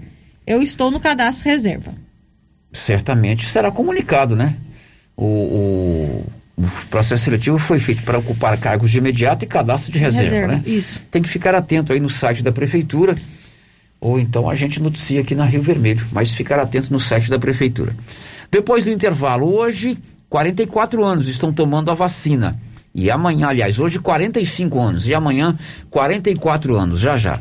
[0.47, 1.95] Eu estou no cadastro reserva.
[2.73, 4.57] certamente será comunicado, né?
[5.17, 9.99] O, o- o processo seletivo foi feito para ocupar cargos de imediato e cadastro de
[9.99, 10.63] reserva, Reserva, né?
[10.67, 11.01] isso.
[11.11, 13.17] Tem que ficar atento aí no site da prefeitura,
[14.01, 17.39] ou então a gente noticia aqui na Rio Vermelho, mas ficar atento no site da
[17.39, 17.95] prefeitura.
[18.51, 19.97] Depois do intervalo, hoje,
[20.33, 22.59] 44 anos estão tomando a vacina.
[22.95, 25.59] E amanhã, aliás, hoje 45 anos, e amanhã
[25.91, 27.39] 44 anos, já já.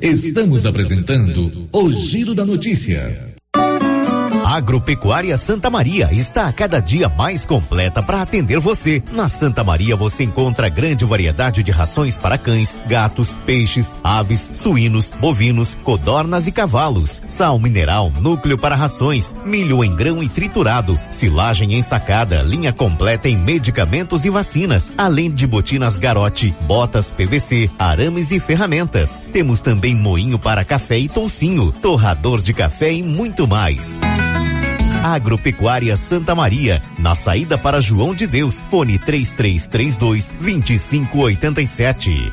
[0.00, 3.34] Estamos apresentando o Giro da Notícia.
[4.52, 9.02] Agropecuária Santa Maria está a cada dia mais completa para atender você.
[9.12, 15.10] Na Santa Maria você encontra grande variedade de rações para cães, gatos, peixes, aves, suínos,
[15.10, 17.22] bovinos, codornas e cavalos.
[17.24, 23.38] Sal mineral, núcleo para rações, milho em grão e triturado, silagem ensacada, linha completa em
[23.38, 29.22] medicamentos e vacinas, além de botinas garote, botas PVC, arames e ferramentas.
[29.32, 33.96] Temos também moinho para café e toucinho, torrador de café e muito mais.
[35.02, 42.32] Agropecuária Santa Maria, na saída para João de Deus, fone 3332 2587.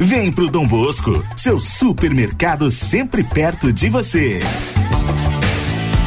[0.00, 4.38] Vem pro Dom Bosco, seu supermercado sempre perto de você.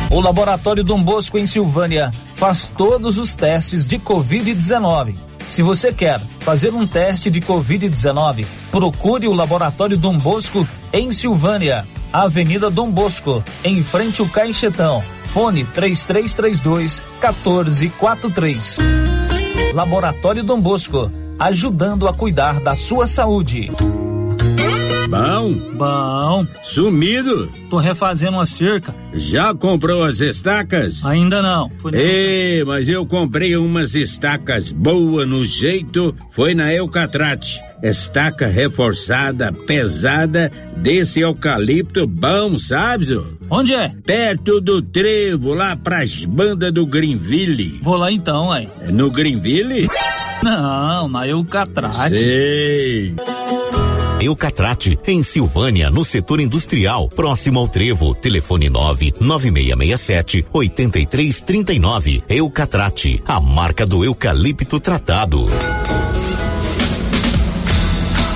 [0.09, 5.15] O Laboratório Dom Bosco em Silvânia faz todos os testes de Covid-19.
[5.49, 11.85] Se você quer fazer um teste de Covid-19, procure o Laboratório Dom Bosco em Silvânia,
[12.13, 15.03] Avenida Dom Bosco, em frente ao Caixetão.
[15.33, 18.77] Fone 3332 1443.
[19.73, 23.71] Laboratório Dom Bosco, ajudando a cuidar da sua saúde.
[25.09, 25.53] Bom?
[25.73, 26.45] Bom.
[26.63, 27.51] Sumido?
[27.67, 28.93] Tô refazendo uma cerca.
[29.13, 31.03] Já comprou as estacas?
[31.03, 31.69] Ainda não.
[31.91, 37.59] Ei, mas eu comprei umas estacas boas no jeito, foi na Eucatrate.
[37.81, 43.19] Estaca reforçada, pesada, desse eucalipto bom, sabe?
[43.49, 43.91] Onde é?
[44.05, 47.79] Perto do trevo, lá pras bandas do Greenville.
[47.81, 48.69] Vou lá então, aí.
[48.91, 49.89] No Greenville?
[50.43, 52.17] Não, na Eucatrate.
[52.17, 53.15] Sei.
[54.19, 58.13] Eucatrate, em Silvânia, no setor industrial, próximo ao Trevo.
[58.13, 62.23] Telefone 99667 8339.
[62.29, 65.47] Eucatrate, a marca do eucalipto tratado.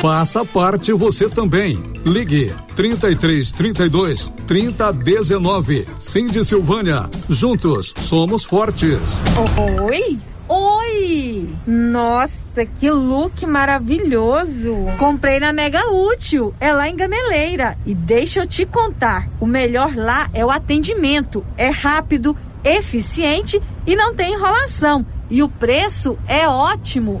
[0.00, 1.82] Faça parte você também.
[2.04, 5.88] Ligue 33 32 30 19.
[5.98, 7.08] Cindy Silvânia.
[7.30, 9.18] Juntos somos fortes.
[9.82, 10.18] Oi?
[10.48, 11.48] Oi!
[11.66, 14.76] Nossa, que look maravilhoso!
[14.98, 17.76] Comprei na Mega Útil, é lá em Gameleira.
[17.84, 21.44] E deixa eu te contar: o melhor lá é o atendimento.
[21.56, 25.04] É rápido, eficiente e não tem enrolação.
[25.28, 27.20] E o preço é ótimo.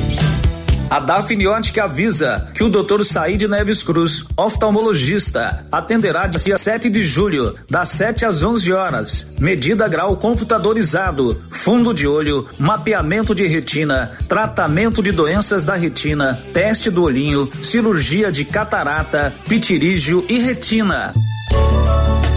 [0.91, 3.05] A Dafniótica avisa que o Dr.
[3.05, 9.27] Said Neves Cruz, oftalmologista, atenderá dia 7 de julho, das 7 às 11 horas.
[9.39, 16.89] Medida grau computadorizado, fundo de olho, mapeamento de retina, tratamento de doenças da retina, teste
[16.89, 21.13] do olhinho, cirurgia de catarata, pitirígio e retina.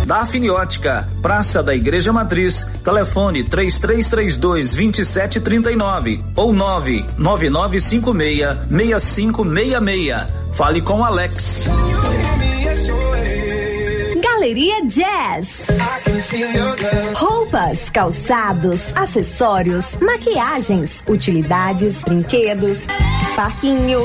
[0.05, 10.26] Dafniótica, Praça da Igreja Matriz, telefone 3332 2739 ou 99956 6566.
[10.52, 11.68] Fale com Alex.
[14.22, 15.48] Galeria Jazz.
[17.14, 22.86] Roupas, calçados, acessórios, maquiagens, utilidades, brinquedos,
[23.34, 24.05] parquinho.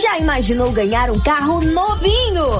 [0.00, 2.58] Já imaginou ganhar um carro novinho?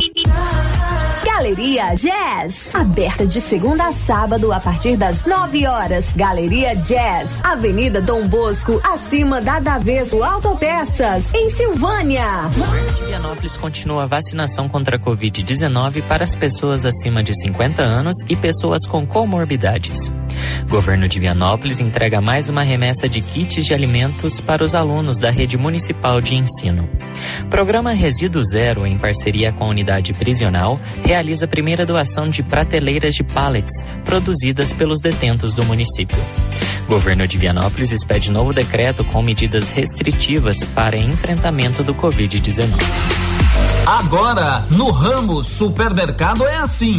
[1.25, 6.13] Galeria Jazz, aberta de segunda a sábado a partir das 9 horas.
[6.15, 12.25] Galeria Jazz, Avenida Dom Bosco, acima da Daveso Autopeças, em Silvânia.
[12.97, 18.17] de Vianópolis continua a vacinação contra a Covid-19 para as pessoas acima de 50 anos
[18.29, 20.13] e pessoas com comorbidades.
[20.75, 25.31] Governo de Vianópolis entrega mais uma remessa de kits de alimentos para os alunos da
[25.31, 26.89] rede municipal de ensino.
[27.49, 33.15] Programa Resíduo Zero, em parceria com a unidade prisional, realiza a primeira doação de prateleiras
[33.15, 36.19] de pallets produzidas pelos detentos do município.
[36.89, 42.67] Governo de Vianópolis expede novo decreto com medidas restritivas para enfrentamento do Covid-19.
[43.87, 46.99] Agora, no Ramos Supermercado é assim.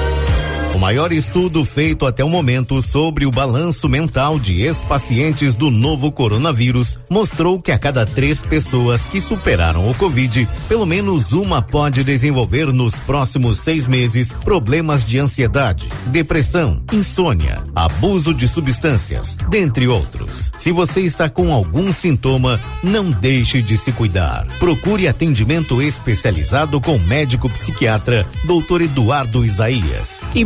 [0.73, 6.11] O maior estudo feito até o momento sobre o balanço mental de ex-pacientes do novo
[6.13, 12.05] coronavírus mostrou que a cada três pessoas que superaram o Covid, pelo menos uma pode
[12.05, 20.51] desenvolver nos próximos seis meses problemas de ansiedade, depressão, insônia, abuso de substâncias, dentre outros.
[20.55, 24.47] Se você está com algum sintoma, não deixe de se cuidar.
[24.57, 28.83] Procure atendimento especializado com médico psiquiatra, Dr.
[28.83, 30.21] Eduardo Isaías.
[30.33, 30.45] E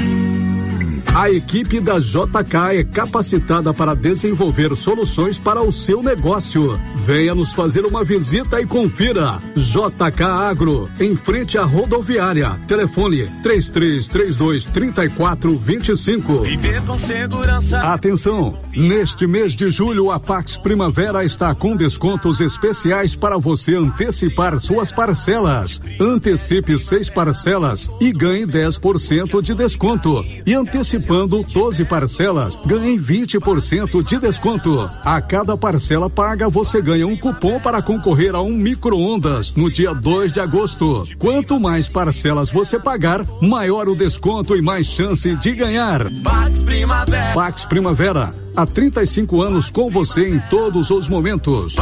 [1.13, 6.79] A equipe da JK é capacitada para desenvolver soluções para o seu negócio.
[6.95, 9.37] Venha nos fazer uma visita e confira.
[9.53, 12.57] JK Agro, em frente à rodoviária.
[12.65, 16.43] Telefone 3332 3425.
[16.43, 17.79] Viver com segurança.
[17.79, 18.57] Atenção!
[18.73, 24.93] Neste mês de julho, a Pax Primavera está com descontos especiais para você antecipar suas
[24.93, 25.81] parcelas.
[25.99, 30.25] Antecipe seis parcelas e ganhe 10% de desconto.
[30.45, 30.55] E
[31.01, 34.89] antecipando 12 parcelas, ganhe 20% de desconto.
[35.03, 39.93] A cada parcela paga, você ganha um cupom para concorrer a um micro-ondas no dia
[39.93, 41.07] 2 de agosto.
[41.17, 46.09] Quanto mais parcelas você pagar, maior o desconto e mais chance de ganhar.
[46.23, 47.33] Pax Primavera.
[47.33, 48.35] Pax Primavera.
[48.55, 51.75] Há 35 anos com você em todos os momentos.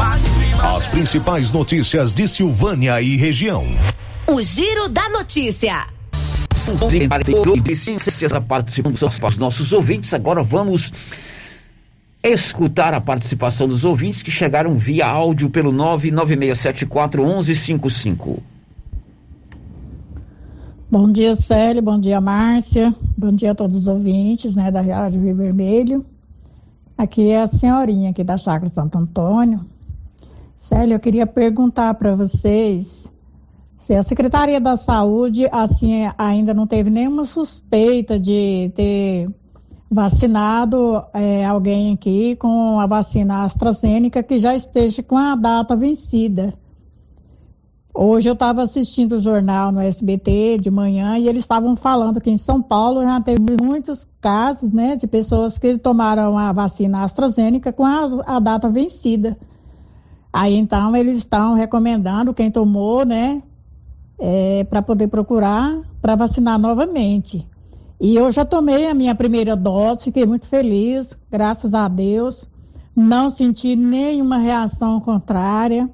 [0.76, 3.64] As principais notícias de Silvânia e região.
[4.28, 5.99] O Giro da Notícia.
[7.76, 10.14] Ciências participando dos nossos ouvintes.
[10.14, 10.92] Agora vamos
[12.24, 18.44] escutar a participação dos ouvintes que chegaram via áudio pelo 99674 1155.
[20.92, 21.82] Bom dia, Célio.
[21.82, 22.94] Bom dia, Márcia.
[23.18, 26.06] Bom dia a todos os ouvintes, né, da Rádio Rio Vermelho.
[26.98, 29.66] Aqui é a senhorinha aqui da Chácara Santo Antônio.
[30.58, 33.08] Célio, eu queria perguntar para vocês
[33.80, 39.30] se a Secretaria da Saúde, assim, ainda não teve nenhuma suspeita de ter
[39.90, 46.54] vacinado é, alguém aqui com a vacina AstraZeneca que já esteja com a data vencida.
[47.92, 52.30] Hoje eu estava assistindo o jornal no SBT de manhã e eles estavam falando que
[52.30, 57.74] em São Paulo já teve muitos casos, né, de pessoas que tomaram a vacina AstraZeneca
[57.74, 59.36] com a, a data vencida.
[60.32, 63.42] Aí então eles estão recomendando quem tomou, né,
[64.20, 67.48] é, para poder procurar para vacinar novamente.
[68.00, 72.46] E eu já tomei a minha primeira dose, fiquei muito feliz, graças a Deus.
[72.96, 75.90] Não senti nenhuma reação contrária.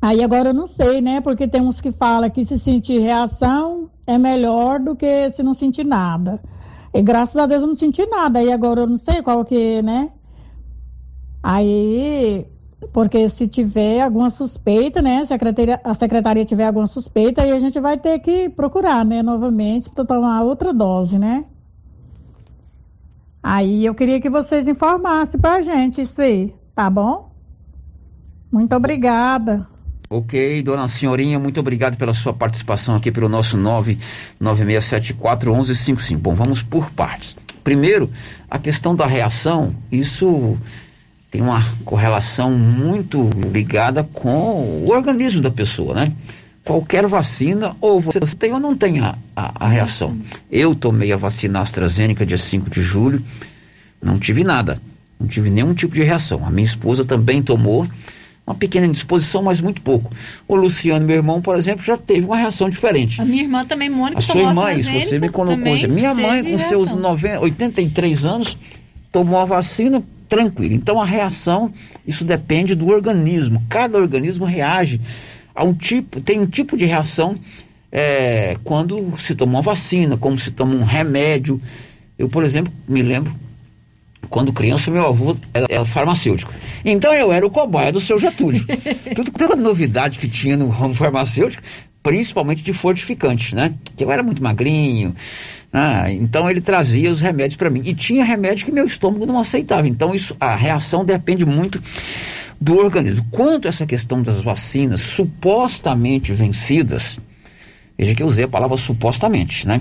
[0.00, 1.20] Aí agora eu não sei, né?
[1.20, 5.54] Porque tem uns que falam que se sentir reação é melhor do que se não
[5.54, 6.42] sentir nada.
[6.92, 8.42] E graças a Deus eu não senti nada.
[8.42, 10.10] E agora eu não sei qual que, né?
[11.40, 12.46] Aí
[12.92, 17.58] porque se tiver alguma suspeita, né, a secretaria, a secretaria tiver alguma suspeita, aí a
[17.58, 21.44] gente vai ter que procurar, né, novamente para tomar outra dose, né?
[23.42, 27.32] Aí eu queria que vocês informassem para a gente isso aí, tá bom?
[28.50, 29.66] Muito obrigada.
[30.08, 33.56] Ok, dona senhorinha, muito obrigado pela sua participação aqui pelo nosso
[34.40, 36.18] 996741155.
[36.18, 37.34] Bom, vamos por partes.
[37.64, 38.10] Primeiro,
[38.50, 40.58] a questão da reação, isso
[41.32, 46.12] tem uma correlação muito ligada com o organismo da pessoa, né?
[46.62, 50.16] Qualquer vacina, ou você tem ou não tem a, a, a reação.
[50.50, 53.24] Eu tomei a vacina AstraZeneca dia 5 de julho,
[54.00, 54.78] não tive nada,
[55.18, 56.46] não tive nenhum tipo de reação.
[56.46, 57.88] A minha esposa também tomou,
[58.46, 60.12] uma pequena indisposição, mas muito pouco.
[60.46, 63.22] O Luciano, meu irmão, por exemplo, já teve uma reação diferente.
[63.22, 65.88] A minha irmã também, Mônica, A sua tomou irmã, AstraZeneca, isso, você me colocou.
[65.88, 67.00] Minha mãe, com seus reação.
[67.00, 68.58] 90, 83 anos,
[69.10, 70.02] tomou a vacina
[70.32, 70.72] tranquilo.
[70.72, 71.70] Então, a reação,
[72.06, 73.62] isso depende do organismo.
[73.68, 74.98] Cada organismo reage
[75.54, 77.36] a um tipo, tem um tipo de reação
[77.90, 81.60] é, quando se toma uma vacina, como se toma um remédio.
[82.18, 83.34] Eu, por exemplo, me lembro
[84.30, 86.50] quando criança, meu avô era, farmacêutico.
[86.82, 88.64] Então eu era o cobaia do seu Getúlio.
[89.14, 91.62] Tudo toda novidade que tinha no ramo farmacêutico,
[92.02, 93.74] principalmente de fortificantes, né?
[93.96, 95.14] Que eu era muito magrinho.
[95.72, 97.82] ah, então ele trazia os remédios para mim.
[97.84, 99.88] E tinha remédio que meu estômago não aceitava.
[99.88, 101.80] Então isso, a reação depende muito
[102.60, 103.26] do organismo.
[103.30, 107.18] Quanto a essa questão das vacinas supostamente vencidas,
[107.96, 109.80] veja que eu usei a palavra supostamente, né?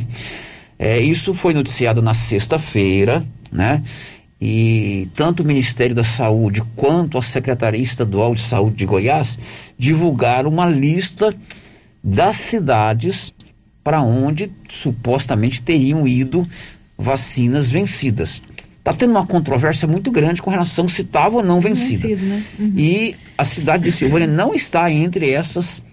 [0.78, 3.84] É, isso foi noticiado na sexta-feira, né?
[4.42, 9.38] E tanto o Ministério da Saúde quanto a Secretaria Estadual de Saúde de Goiás
[9.78, 11.36] divulgaram uma lista
[12.04, 13.34] das cidades
[13.84, 16.48] para onde supostamente teriam ido
[16.98, 18.42] vacinas vencidas.
[18.80, 22.08] Está tendo uma controvérsia muito grande com relação se estava ou não vencida.
[22.08, 22.44] Vencido, né?
[22.60, 22.74] Uhum.
[22.76, 25.84] E a cidade de Silvânia não está entre essas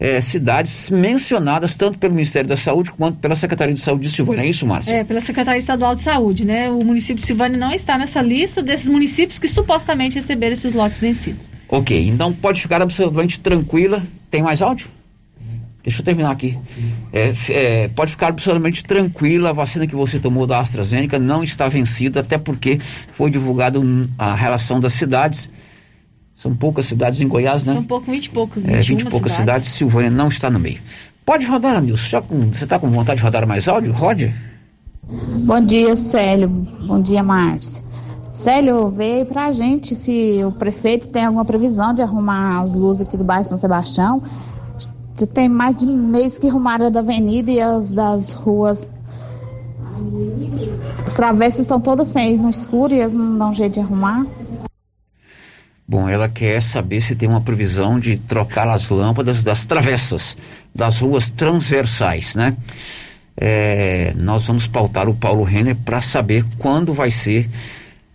[0.00, 4.42] eh, cidades mencionadas tanto pelo Ministério da Saúde quanto pela Secretaria de Saúde de Silvânia.
[4.42, 4.92] É isso, Márcia?
[4.92, 6.70] É, pela Secretaria Estadual de Saúde, né?
[6.70, 11.00] O município de Silvânia não está nessa lista desses municípios que supostamente receberam esses lotes
[11.00, 11.48] vencidos.
[11.68, 14.02] Ok, então pode ficar absolutamente tranquila.
[14.30, 14.88] Tem mais áudio?
[15.84, 16.58] Deixa eu terminar aqui.
[17.12, 21.68] É, é, pode ficar absolutamente tranquila, a vacina que você tomou da AstraZeneca não está
[21.68, 22.78] vencida, até porque
[23.12, 23.78] foi divulgada
[24.18, 25.48] a relação das cidades.
[26.34, 27.74] São poucas cidades em Goiás, né?
[27.74, 30.58] São pouco, 20 e poucos, É, 21 20 e poucas cidades, Silvânia não está no
[30.58, 30.78] meio.
[31.24, 32.08] Pode rodar, Nilson.
[32.08, 33.92] Já com- você está com vontade de rodar mais áudio?
[33.92, 34.34] Rode.
[35.06, 36.48] Bom dia, Célio.
[36.48, 37.84] Bom dia, Márcia.
[38.32, 43.16] Célio, vê pra gente se o prefeito tem alguma previsão de arrumar as luzes aqui
[43.16, 44.22] do bairro São Sebastião.
[45.16, 48.90] Já tem mais de um mês que arrumaram da avenida e as das ruas.
[51.06, 54.26] As travessas estão todas sem no escuro e eles não dão jeito de arrumar.
[55.86, 60.36] Bom, ela quer saber se tem uma previsão de trocar as lâmpadas das travessas,
[60.74, 62.56] das ruas transversais, né?
[63.36, 67.48] É, nós vamos pautar o Paulo Renner para saber quando vai ser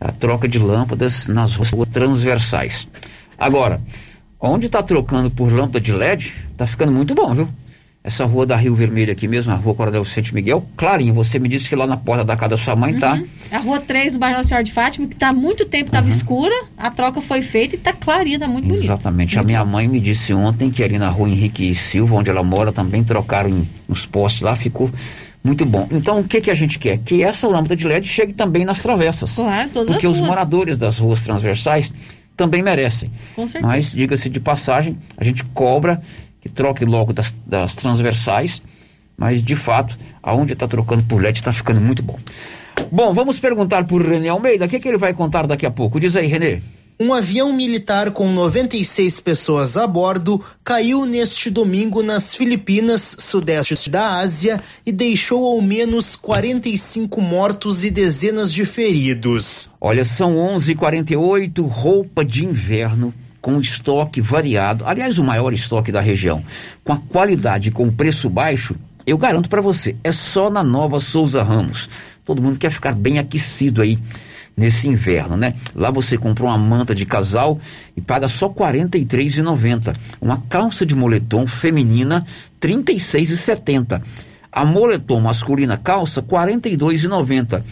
[0.01, 2.87] a troca de lâmpadas nas ruas transversais.
[3.37, 3.79] Agora,
[4.39, 7.49] onde está trocando por lâmpada de LED, tá ficando muito bom, viu?
[8.01, 11.49] Essa rua da Rio Vermelho aqui mesmo, a rua Coronel Vicente Miguel, clarinho, você me
[11.49, 13.15] disse que lá na porta da casa da sua mãe tá.
[13.15, 13.27] Uhum.
[13.51, 16.07] A rua 3 do bairro Nossa Senhora de Fátima, que está há muito tempo, estava
[16.07, 18.85] escura, a troca foi feita e está clarinha, está muito bonita.
[18.85, 19.37] Exatamente.
[19.37, 22.71] A minha mãe me disse ontem que ali na rua Henrique Silva, onde ela mora,
[22.71, 24.89] também trocaram os postes lá, ficou
[25.43, 25.85] muito bom.
[25.91, 26.99] Então, o que, que a gente quer?
[26.99, 29.35] Que essa lâmpada de LED chegue também nas travessas.
[29.35, 30.29] Claro, todas Porque as os ruas.
[30.29, 31.91] moradores das ruas transversais
[32.39, 33.11] também merecem.
[33.35, 33.67] Com certeza.
[33.67, 36.01] Mas, diga-se de passagem, a gente cobra
[36.39, 38.61] que troque logo das, das transversais,
[39.17, 42.17] mas de fato, aonde está trocando por LED está ficando muito bom.
[42.89, 45.99] Bom, vamos perguntar por René Almeida, o que, que ele vai contar daqui a pouco?
[45.99, 46.61] Diz aí, René.
[47.01, 54.17] Um avião militar com 96 pessoas a bordo caiu neste domingo nas Filipinas, sudeste da
[54.17, 59.69] Ásia, e deixou ao menos 45 mortos e dezenas de feridos.
[59.79, 64.85] Olha, são 11h48, roupa de inverno com estoque variado.
[64.85, 66.43] Aliás, o maior estoque da região.
[66.83, 68.75] Com a qualidade e com o preço baixo,
[69.07, 71.87] eu garanto para você, é só na Nova Souza Ramos.
[72.25, 73.97] Todo mundo quer ficar bem aquecido aí
[74.55, 75.55] nesse inverno, né?
[75.75, 77.59] Lá você compra uma manta de casal
[77.95, 79.95] e paga só R$ 43,90.
[80.19, 82.25] Uma calça de moletom feminina,
[82.61, 84.01] R$ 36,70.
[84.51, 87.63] A moletom masculina calça, R$ 42,90.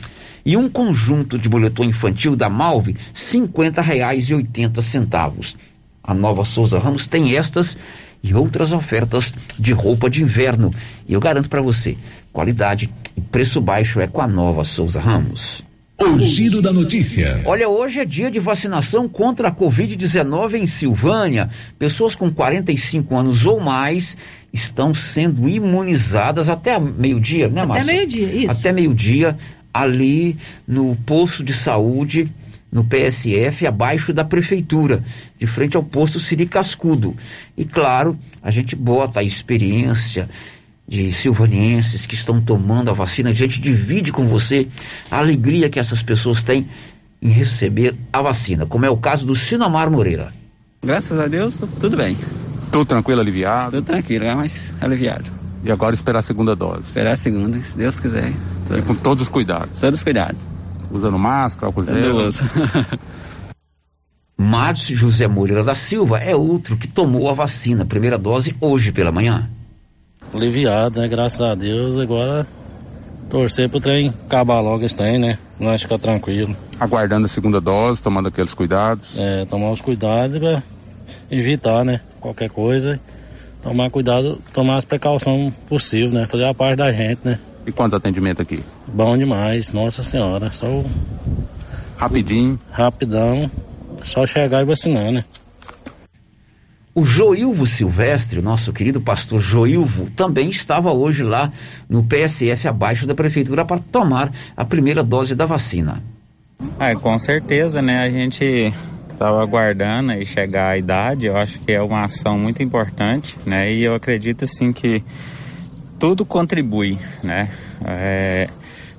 [0.45, 5.55] E um conjunto de moletom infantil da Malve, R$ 50,80.
[6.03, 7.77] A Nova Souza Ramos tem estas
[8.23, 10.73] e outras ofertas de roupa de inverno.
[11.05, 11.97] E eu garanto para você,
[12.31, 15.66] qualidade e preço baixo é com a Nova Souza Ramos.
[15.99, 17.41] O giro da notícia.
[17.43, 21.49] Olha, hoje é dia de vacinação contra a Covid-19 em Silvânia.
[21.79, 24.15] Pessoas com 45 anos ou mais
[24.53, 27.93] estão sendo imunizadas até meio-dia, né, Até Márcia?
[27.93, 28.59] meio-dia, isso.
[28.59, 29.37] Até meio-dia,
[29.73, 30.37] ali
[30.67, 32.31] no posto de saúde
[32.71, 35.03] no PSF, abaixo da prefeitura,
[35.39, 37.15] de frente ao posto Siri Cascudo.
[37.57, 40.29] E claro, a gente bota a experiência
[40.87, 44.67] de silvanienses que estão tomando a vacina, a gente divide com você
[45.11, 46.69] a alegria que essas pessoas têm
[47.21, 50.31] em receber a vacina, como é o caso do Sinamar Moreira.
[50.81, 52.15] Graças a Deus, tudo bem.
[52.71, 53.77] Tudo tranquilo, aliviado?
[53.77, 55.31] Tudo tranquilo, é mais aliviado.
[55.63, 56.83] E agora esperar a segunda dose?
[56.83, 58.31] Esperar a segunda, se Deus quiser.
[58.77, 59.79] E com todos os cuidados?
[59.79, 60.39] Todos os cuidados.
[60.91, 62.29] Usando máscara, álcool gel?
[64.37, 69.11] Márcio José Moreira da Silva é outro que tomou a vacina, primeira dose, hoje pela
[69.11, 69.49] manhã.
[70.33, 71.07] Aliviado, né?
[71.07, 71.97] Graças a Deus.
[71.97, 72.45] Agora
[73.29, 75.37] torcer pro trem acabar logo esse trem, né?
[75.59, 76.55] Nós ficar tranquilo.
[76.79, 79.17] Aguardando a segunda dose, tomando aqueles cuidados?
[79.17, 80.63] É, tomar os cuidados pra
[81.29, 82.01] evitar, né?
[82.19, 82.99] Qualquer coisa.
[83.61, 86.25] Tomar cuidado, tomar as precauções possíveis, né?
[86.25, 87.39] Fazer a parte da gente, né?
[87.65, 88.63] E quantos atendimentos aqui?
[88.87, 90.51] Bom demais, nossa senhora.
[90.53, 90.83] Só.
[91.97, 92.59] Rapidinho?
[92.71, 93.51] Rapidão.
[94.03, 95.25] Só chegar e vacinar, né?
[96.97, 101.51] O Joilvo Silvestre, nosso querido pastor Joilvo, também estava hoje lá
[101.87, 106.01] no PSF abaixo da prefeitura para tomar a primeira dose da vacina.
[106.79, 107.99] Ah, com certeza, né?
[107.99, 108.73] A gente
[109.11, 113.71] estava aguardando e chegar à idade, eu acho que é uma ação muito importante, né?
[113.71, 115.03] E eu acredito assim que
[115.99, 117.47] tudo contribui, né?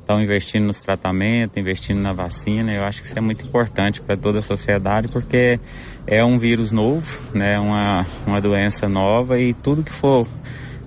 [0.09, 4.01] Estão é, investindo nos tratamentos, investindo na vacina, eu acho que isso é muito importante
[4.01, 5.61] para toda a sociedade, porque
[6.07, 7.59] é um vírus novo, né?
[7.59, 10.27] Uma, uma doença nova e tudo que for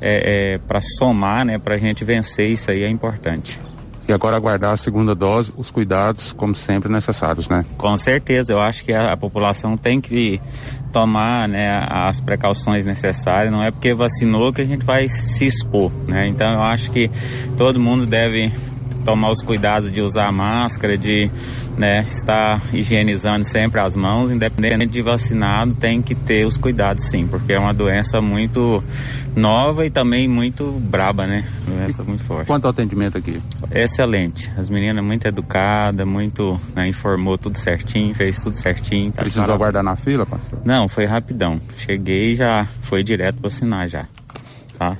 [0.01, 1.59] é, é, para somar, né?
[1.59, 3.59] Para a gente vencer isso aí é importante.
[4.09, 7.63] E agora aguardar a segunda dose, os cuidados, como sempre, necessários, né?
[7.77, 10.41] Com certeza, eu acho que a, a população tem que
[10.91, 13.53] tomar né, as precauções necessárias.
[13.53, 16.27] Não é porque vacinou que a gente vai se expor, né?
[16.27, 17.11] Então eu acho que
[17.55, 18.51] todo mundo deve
[19.01, 21.29] tomar os cuidados de usar máscara, de
[21.77, 27.27] né, estar higienizando sempre as mãos, independente de vacinado, tem que ter os cuidados sim,
[27.27, 28.83] porque é uma doença muito
[29.35, 31.43] nova e também muito braba, né?
[31.65, 32.47] Doença muito forte.
[32.47, 33.41] Quanto ao atendimento aqui?
[33.71, 34.51] Excelente.
[34.57, 39.11] As meninas muito educadas, muito, né, informou tudo certinho, fez tudo certinho.
[39.11, 40.59] Tá Precisou aguardar na fila, pastor?
[40.65, 41.59] Não, foi rapidão.
[41.77, 44.05] Cheguei e já foi direto vacinar já.
[44.77, 44.97] Tá?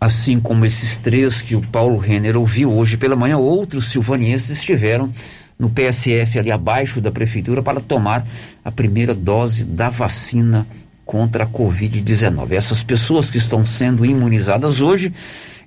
[0.00, 5.12] Assim como esses três que o Paulo Renner ouviu hoje pela manhã, outros silvanienses estiveram
[5.58, 8.24] no PSF ali abaixo da prefeitura para tomar
[8.64, 10.66] a primeira dose da vacina
[11.04, 12.52] contra a Covid-19.
[12.52, 15.12] Essas pessoas que estão sendo imunizadas hoje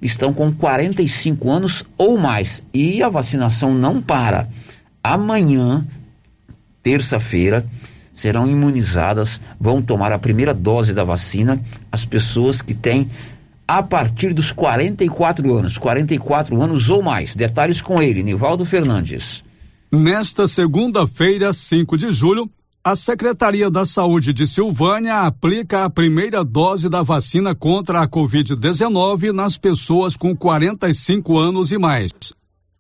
[0.02, 4.48] estão com 45 anos ou mais e a vacinação não para.
[5.04, 5.86] Amanhã,
[6.82, 7.66] terça-feira,
[8.14, 11.60] serão imunizadas, vão tomar a primeira dose da vacina
[11.92, 13.10] as pessoas que têm
[13.68, 17.36] a partir dos 44 anos, 44 anos ou mais.
[17.36, 19.44] Detalhes com ele, Nivaldo Fernandes.
[19.92, 22.50] Nesta segunda-feira, 5 de julho,
[22.84, 29.32] a Secretaria da Saúde de Silvânia aplica a primeira dose da vacina contra a Covid-19
[29.32, 32.12] nas pessoas com 45 anos e mais.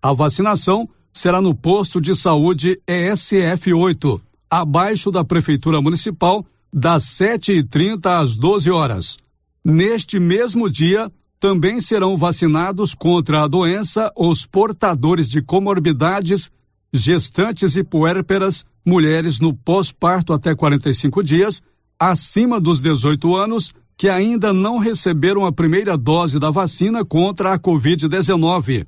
[0.01, 4.19] A vacinação será no posto de saúde ESF 8,
[4.49, 9.17] abaixo da Prefeitura Municipal, das 7h30 às 12 horas.
[9.63, 11.09] Neste mesmo dia,
[11.39, 16.51] também serão vacinados contra a doença os portadores de comorbidades,
[16.91, 21.61] gestantes e puérperas, mulheres no pós-parto até 45 dias,
[21.99, 27.59] acima dos 18 anos, que ainda não receberam a primeira dose da vacina contra a
[27.59, 28.87] Covid-19.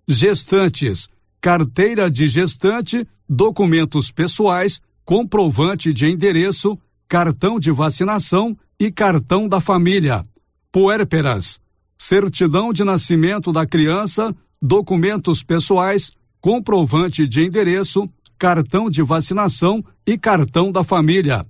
[0.06, 1.08] gestantes,
[1.40, 10.24] carteira de gestante, documentos pessoais, comprovante de endereço, cartão de vacinação e cartão da família.
[10.70, 11.60] Puérperas,
[11.96, 18.08] certidão de nascimento da criança, documentos pessoais, comprovante de endereço,
[18.38, 21.44] cartão de vacinação e cartão da família.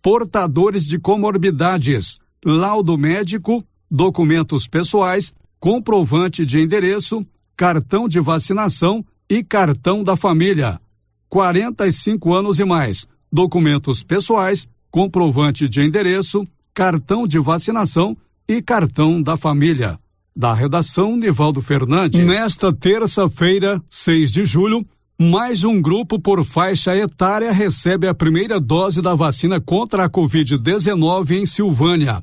[0.00, 7.24] Portadores de comorbidades, laudo médico, documentos pessoais, comprovante de endereço,
[7.56, 10.80] cartão de vacinação e cartão da família.
[11.28, 18.16] 45 anos e mais, documentos pessoais, comprovante de endereço, cartão de vacinação
[18.48, 19.98] e cartão da família.
[20.34, 22.24] Da redação Nivaldo Fernandes.
[22.24, 24.84] Nesta terça-feira, 6 de julho,
[25.20, 31.32] mais um grupo por faixa etária recebe a primeira dose da vacina contra a Covid-19
[31.32, 32.22] em Silvânia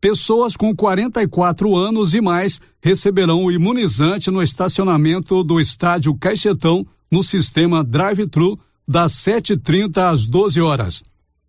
[0.00, 7.22] pessoas com 44 anos e mais receberão o imunizante no estacionamento do estádio Caixetão, no
[7.22, 11.02] sistema drive-thru das 7h30 às 12 horas.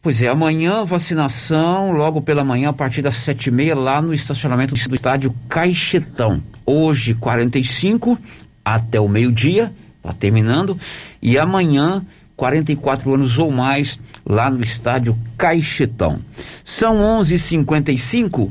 [0.00, 4.12] Pois é, amanhã vacinação, logo pela manhã, a partir das sete e meia, lá no
[4.12, 6.42] estacionamento do estádio Caixetão.
[6.66, 8.18] Hoje, 45
[8.64, 9.72] até o meio-dia,
[10.02, 10.76] tá terminando,
[11.20, 12.04] e amanhã,
[12.42, 16.18] 44 anos ou mais, lá no estádio Caixetão.
[16.64, 18.50] São 11:55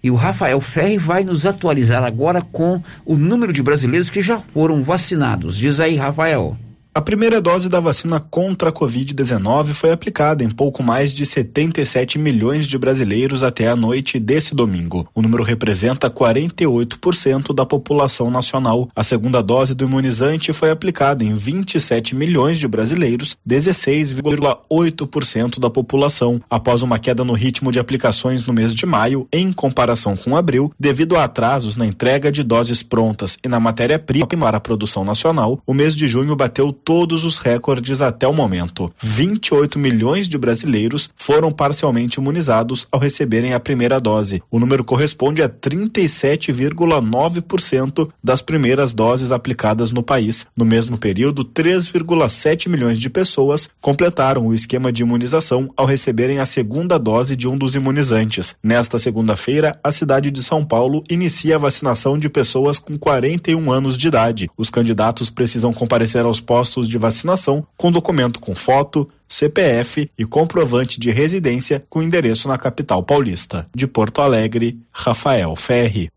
[0.00, 4.38] e o Rafael Ferri vai nos atualizar agora com o número de brasileiros que já
[4.38, 5.56] foram vacinados.
[5.56, 6.56] Diz aí, Rafael.
[6.96, 12.20] A primeira dose da vacina contra a Covid-19 foi aplicada em pouco mais de 77
[12.20, 15.04] milhões de brasileiros até a noite desse domingo.
[15.12, 18.88] O número representa 48% da população nacional.
[18.94, 26.40] A segunda dose do imunizante foi aplicada em 27 milhões de brasileiros, 16,8% da população,
[26.48, 30.72] após uma queda no ritmo de aplicações no mês de maio, em comparação com abril,
[30.78, 35.60] devido a atrasos na entrega de doses prontas e na matéria-prima para a produção nacional.
[35.66, 38.92] O mês de junho bateu todos os recordes até o momento.
[39.00, 44.42] 28 milhões de brasileiros foram parcialmente imunizados ao receberem a primeira dose.
[44.50, 50.46] O número corresponde a 37,9% das primeiras doses aplicadas no país.
[50.54, 56.46] No mesmo período, 3,7 milhões de pessoas completaram o esquema de imunização ao receberem a
[56.46, 58.54] segunda dose de um dos imunizantes.
[58.62, 63.96] Nesta segunda-feira, a cidade de São Paulo inicia a vacinação de pessoas com 41 anos
[63.96, 64.50] de idade.
[64.56, 70.24] Os candidatos precisam comparecer aos postos postos de vacinação com documento com foto, CPF e
[70.24, 73.68] comprovante de residência com endereço na capital paulista.
[73.74, 76.10] De Porto Alegre, Rafael Ferri.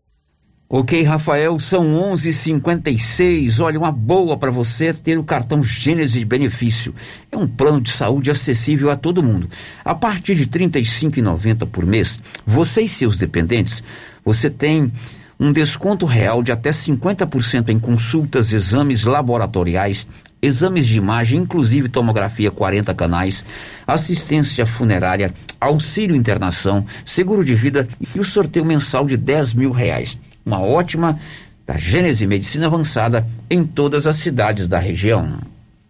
[0.68, 3.60] Ok, Rafael, são 11:56.
[3.60, 6.94] Olha, uma boa para você ter o cartão Gênesis de benefício.
[7.32, 9.48] É um plano de saúde acessível a todo mundo.
[9.84, 13.82] A partir de R$ 35,90 por mês, você e seus dependentes,
[14.24, 14.92] você tem
[15.40, 20.06] um desconto real de até 50% em consultas, exames laboratoriais,
[20.40, 23.44] exames de imagem, inclusive tomografia 40 canais,
[23.86, 30.18] assistência funerária, auxílio internação, seguro de vida e o sorteio mensal de 10 mil reais.
[30.44, 31.18] Uma ótima
[31.66, 35.38] da Gênese Medicina Avançada em todas as cidades da região.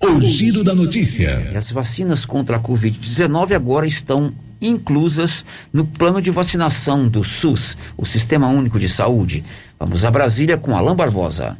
[0.00, 1.52] O giro da notícia.
[1.56, 8.06] As vacinas contra a Covid-19 agora estão inclusas no plano de vacinação do SUS, o
[8.06, 9.44] Sistema Único de Saúde.
[9.78, 11.56] Vamos a Brasília com Alain Barbosa.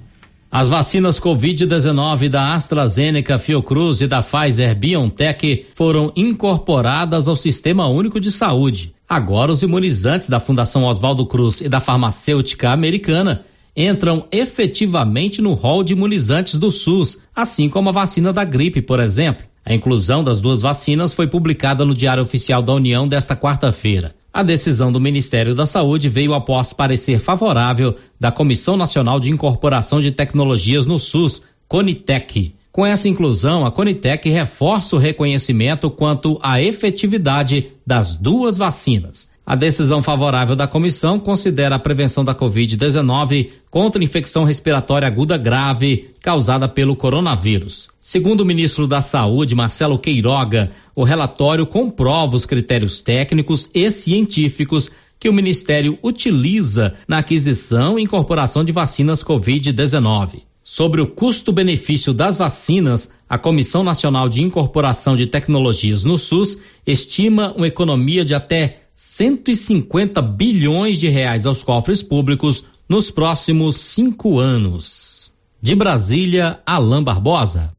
[0.50, 8.18] As vacinas Covid-19 da AstraZeneca, Fiocruz e da Pfizer BioNTech foram incorporadas ao Sistema Único
[8.18, 8.94] de Saúde.
[9.06, 13.44] Agora, os imunizantes da Fundação Oswaldo Cruz e da farmacêutica americana
[13.76, 19.00] entram efetivamente no rol de imunizantes do SUS, assim como a vacina da gripe, por
[19.00, 19.44] exemplo.
[19.66, 24.14] A inclusão das duas vacinas foi publicada no Diário Oficial da União desta quarta-feira.
[24.32, 30.00] A decisão do Ministério da Saúde veio após parecer favorável da Comissão Nacional de Incorporação
[30.00, 32.54] de Tecnologias no SUS, Conitec.
[32.70, 39.28] Com essa inclusão, a Conitec reforça o reconhecimento quanto à efetividade das duas vacinas.
[39.50, 46.10] A decisão favorável da comissão considera a prevenção da Covid-19 contra infecção respiratória aguda grave
[46.20, 47.88] causada pelo coronavírus.
[47.98, 54.90] Segundo o ministro da Saúde, Marcelo Queiroga, o relatório comprova os critérios técnicos e científicos
[55.18, 60.42] que o Ministério utiliza na aquisição e incorporação de vacinas Covid-19.
[60.70, 67.54] Sobre o custo-benefício das vacinas, a Comissão Nacional de Incorporação de Tecnologias no SUS estima
[67.56, 75.32] uma economia de até 150 bilhões de reais aos cofres públicos nos próximos cinco anos.
[75.58, 77.72] De Brasília, Alain Barbosa.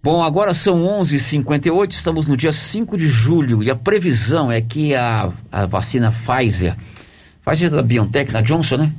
[0.00, 1.90] Bom, agora são 11:58.
[1.90, 6.76] Estamos no dia 5 de julho e a previsão é que a, a vacina Pfizer,
[7.44, 8.92] Pfizer da BioNTech, na Johnson, né?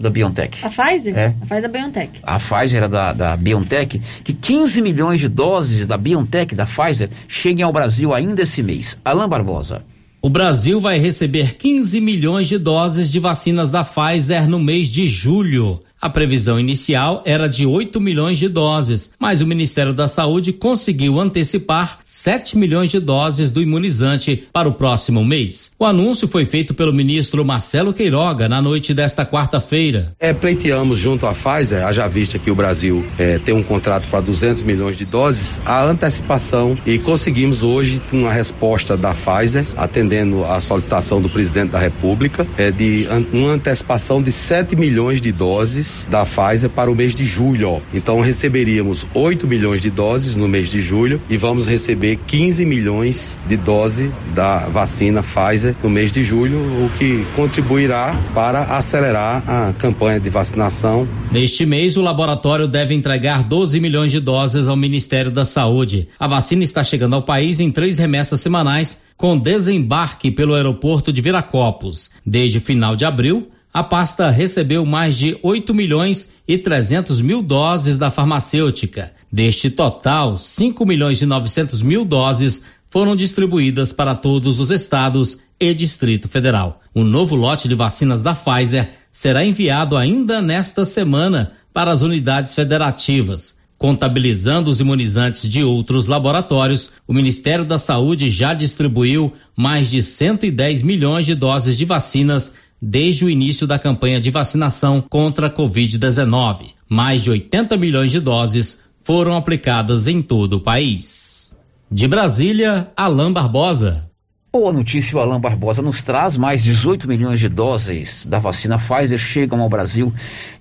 [0.00, 0.64] Da BioNTech.
[0.64, 1.16] A Pfizer?
[1.16, 1.26] É.
[1.40, 2.20] A Pfizer da BioNTech.
[2.22, 7.10] A Pfizer era da, da BioNTech, que 15 milhões de doses da BioNTech, da Pfizer,
[7.26, 8.96] cheguem ao Brasil ainda esse mês.
[9.04, 9.82] Alain Barbosa.
[10.20, 15.06] O Brasil vai receber 15 milhões de doses de vacinas da Pfizer no mês de
[15.06, 15.80] julho.
[16.00, 21.18] A previsão inicial era de 8 milhões de doses, mas o Ministério da Saúde conseguiu
[21.18, 25.72] antecipar 7 milhões de doses do imunizante para o próximo mês.
[25.76, 30.14] O anúncio foi feito pelo ministro Marcelo Queiroga na noite desta quarta-feira.
[30.20, 34.20] É, pleiteamos junto à Pfizer, haja vista que o Brasil é, tem um contrato para
[34.20, 40.60] 200 milhões de doses, a antecipação e conseguimos hoje uma resposta da Pfizer, atendendo a
[40.60, 46.24] solicitação do presidente da República, é de uma antecipação de 7 milhões de doses da
[46.24, 47.82] Pfizer para o mês de julho.
[47.92, 53.38] Então receberíamos 8 milhões de doses no mês de julho e vamos receber 15 milhões
[53.46, 59.72] de doses da vacina Pfizer no mês de julho, o que contribuirá para acelerar a
[59.72, 61.08] campanha de vacinação.
[61.30, 66.08] Neste mês, o laboratório deve entregar 12 milhões de doses ao Ministério da Saúde.
[66.18, 71.20] A vacina está chegando ao país em três remessas semanais, com desembarque pelo aeroporto de
[71.20, 72.10] Viracopos.
[72.24, 73.48] Desde o final de abril,
[73.78, 79.12] a pasta recebeu mais de 8 milhões e 300 mil doses da farmacêutica.
[79.30, 82.60] Deste total, 5 milhões e 900 mil doses
[82.90, 86.80] foram distribuídas para todos os estados e Distrito Federal.
[86.92, 92.56] O novo lote de vacinas da Pfizer será enviado ainda nesta semana para as unidades
[92.56, 93.56] federativas.
[93.78, 100.82] Contabilizando os imunizantes de outros laboratórios, o Ministério da Saúde já distribuiu mais de 110
[100.82, 106.74] milhões de doses de vacinas desde o início da campanha de vacinação contra a Covid-19.
[106.88, 111.54] Mais de 80 milhões de doses foram aplicadas em todo o país.
[111.90, 114.08] De Brasília, Alain Barbosa.
[114.52, 119.18] Boa notícia, o Alain Barbosa nos traz mais 18 milhões de doses da vacina Pfizer
[119.18, 120.12] chegam ao Brasil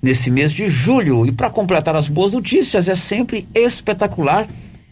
[0.02, 1.26] nesse mês de julho.
[1.26, 4.48] E para completar as boas notícias, é sempre espetacular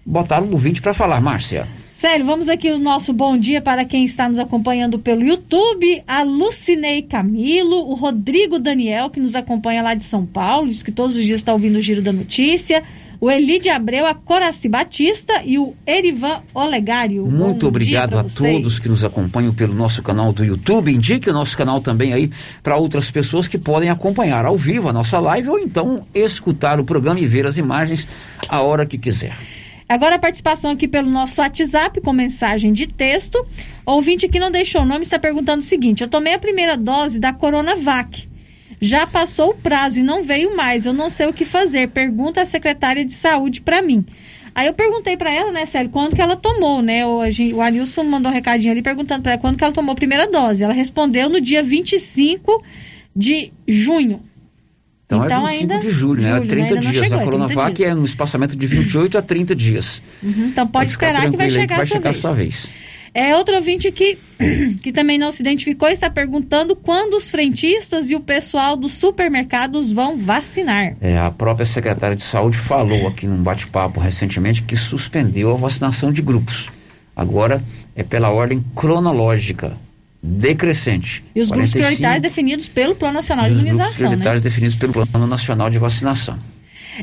[0.06, 1.68] botar o ouvinte para falar, Márcia.
[2.08, 6.22] Sério, vamos aqui o nosso bom dia para quem está nos acompanhando pelo YouTube, a
[6.22, 11.16] Lucinei Camilo, o Rodrigo Daniel, que nos acompanha lá de São Paulo, diz que todos
[11.16, 12.84] os dias está ouvindo o Giro da Notícia,
[13.20, 17.26] o Elide Abreu, a Coraci Batista e o Erivan Olegário.
[17.26, 20.94] Muito bom obrigado a todos que nos acompanham pelo nosso canal do YouTube.
[20.94, 22.30] Indique o nosso canal também aí
[22.62, 26.86] para outras pessoas que podem acompanhar ao vivo a nossa live ou então escutar o
[26.86, 28.08] programa e ver as imagens
[28.48, 29.36] a hora que quiser.
[29.88, 33.46] Agora a participação aqui pelo nosso WhatsApp com mensagem de texto.
[33.86, 37.20] Ouvinte que não deixou o nome está perguntando o seguinte: Eu tomei a primeira dose
[37.20, 38.28] da Coronavac.
[38.82, 40.86] Já passou o prazo e não veio mais.
[40.86, 41.90] Eu não sei o que fazer.
[41.90, 44.04] Pergunta a secretária de saúde para mim.
[44.56, 47.06] Aí eu perguntei para ela, né, Célio, quando que ela tomou, né?
[47.06, 47.20] O,
[47.54, 50.28] o Anilson mandou um recadinho ali perguntando para ela quando que ela tomou a primeira
[50.28, 50.64] dose.
[50.64, 52.64] Ela respondeu no dia 25
[53.16, 54.22] de junho.
[55.06, 56.38] Então, então é 25 ainda, de julho, né?
[56.38, 56.82] Julho, 30 né?
[56.82, 56.96] dias.
[56.96, 60.02] Chegou, a Coronavac é no espaçamento de 28 a 30 dias.
[60.22, 62.68] Uhum, então pode esperar que vai chegar, que vai chegar a sua vez.
[63.14, 64.18] É outro ouvinte que,
[64.84, 69.94] que também não se identificou está perguntando quando os frentistas e o pessoal dos supermercados
[69.94, 70.98] vão vacinar.
[71.00, 76.12] É, a própria secretária de saúde falou aqui num bate-papo recentemente que suspendeu a vacinação
[76.12, 76.70] de grupos.
[77.16, 77.64] Agora
[77.96, 79.78] é pela ordem cronológica
[80.26, 81.24] decrescente.
[81.36, 83.76] E os 45, grupos prioritários definidos pelo Plano Nacional de Imunização.
[83.76, 84.50] Os grupos prioritários né?
[84.50, 86.40] definidos pelo Plano Nacional de Vacinação.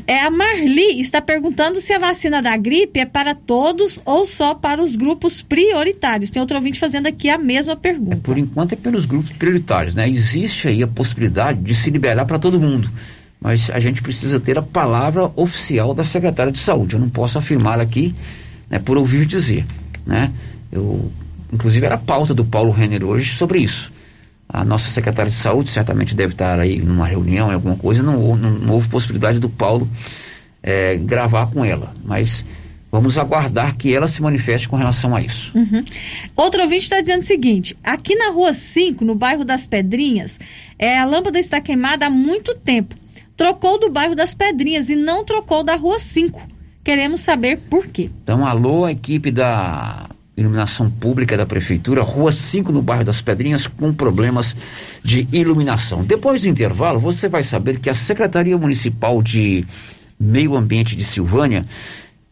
[0.07, 4.55] É, a Marli está perguntando se a vacina da gripe é para todos ou só
[4.55, 6.31] para os grupos prioritários.
[6.31, 8.15] Tem outro ouvinte fazendo aqui a mesma pergunta.
[8.15, 10.09] É, por enquanto é pelos grupos prioritários, né?
[10.09, 12.89] Existe aí a possibilidade de se liberar para todo mundo.
[13.39, 16.95] Mas a gente precisa ter a palavra oficial da secretária de saúde.
[16.95, 18.15] Eu não posso afirmar aqui,
[18.69, 19.65] né, por ouvir dizer,
[20.05, 20.31] né?
[20.71, 21.11] Eu
[21.53, 23.91] Inclusive era a pauta do Paulo Renner hoje sobre isso.
[24.49, 28.35] A nossa secretária de saúde certamente deve estar aí numa reunião, em alguma coisa, não,
[28.35, 29.87] não, não houve possibilidade do Paulo
[30.63, 31.95] é, gravar com ela.
[32.03, 32.43] Mas
[32.91, 35.51] vamos aguardar que ela se manifeste com relação a isso.
[35.55, 35.85] Uhum.
[36.35, 40.39] Outro ouvinte está dizendo o seguinte: aqui na rua 5, no bairro das Pedrinhas,
[40.77, 42.95] é, a lâmpada está queimada há muito tempo.
[43.37, 46.41] Trocou do bairro das Pedrinhas e não trocou da rua 5.
[46.83, 48.09] Queremos saber por quê.
[48.23, 53.93] Então, alô, equipe da iluminação pública da prefeitura, Rua 5, no bairro das Pedrinhas, com
[53.93, 54.55] problemas
[55.03, 56.03] de iluminação.
[56.03, 59.65] Depois do intervalo, você vai saber que a Secretaria Municipal de
[60.19, 61.65] Meio Ambiente de Silvânia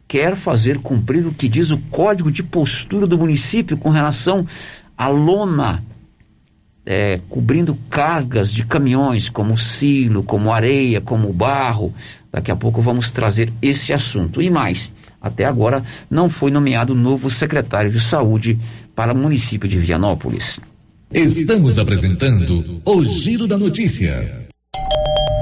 [0.08, 4.46] quer fazer cumprir o que diz o código de postura do município com relação
[4.98, 5.84] à lona
[6.86, 11.94] é, cobrindo cargas de caminhões, como silo, como areia, como barro.
[12.32, 14.42] Daqui a pouco vamos trazer esse assunto.
[14.42, 14.92] E mais,
[15.22, 18.60] até agora, não foi nomeado novo secretário de saúde
[18.96, 20.60] para o município de Vianópolis.
[21.14, 24.51] Estamos apresentando o Giro da Notícia.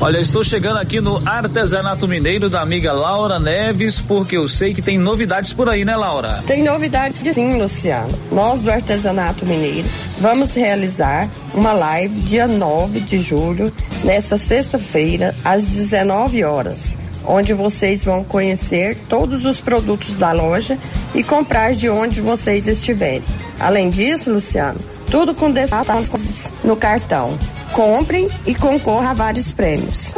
[0.00, 4.80] Olha, estou chegando aqui no Artesanato Mineiro da amiga Laura Neves, porque eu sei que
[4.80, 6.40] tem novidades por aí, né, Laura?
[6.46, 8.16] Tem novidades sim, Luciano.
[8.30, 9.88] Nós do Artesanato Mineiro
[10.20, 13.72] vamos realizar uma live dia 9 de julho,
[14.04, 16.96] nesta sexta-feira, às 19 horas
[17.26, 20.78] onde vocês vão conhecer todos os produtos da loja
[21.14, 23.22] e comprar de onde vocês estiverem.
[23.60, 24.78] Além disso, Luciano,
[25.10, 27.38] tudo com descontos no cartão.
[27.72, 30.14] Comprem e concorra a vários prêmios.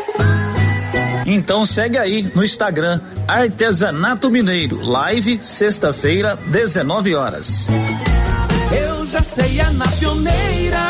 [1.27, 7.69] Então segue aí no Instagram Artesanato Mineiro, live sexta-feira, 19 horas.
[8.73, 10.90] Eu já sei, é na pioneira.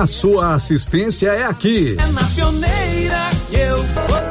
[0.07, 1.95] sua assistência é aqui.
[1.99, 4.30] É na pioneira que eu vou.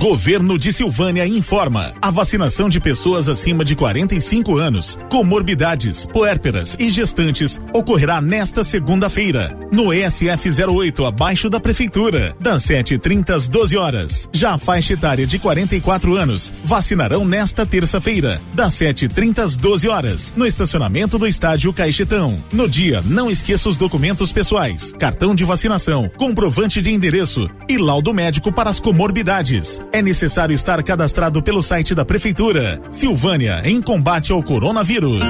[0.00, 6.88] Governo de Silvânia informa: a vacinação de pessoas acima de 45 anos, comorbidades, puérperas e
[6.88, 14.28] gestantes ocorrerá nesta segunda-feira, no ESF 08, abaixo da prefeitura, das 7h30 às 12 horas.
[14.32, 20.32] Já a faixa etária de 44 anos vacinarão nesta terça-feira, das 7h30 às 12 horas,
[20.34, 22.42] no estacionamento do estádio Caixetão.
[22.50, 28.14] No dia, não esqueça os documentos pessoais, cartão de vacinação, comprovante de endereço e laudo
[28.14, 29.78] médico para as comorbidades.
[29.92, 32.80] É necessário estar cadastrado pelo site da Prefeitura.
[32.90, 35.24] Silvânia, em combate ao coronavírus.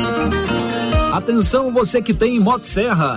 [1.12, 3.16] Atenção você que tem Motosserra.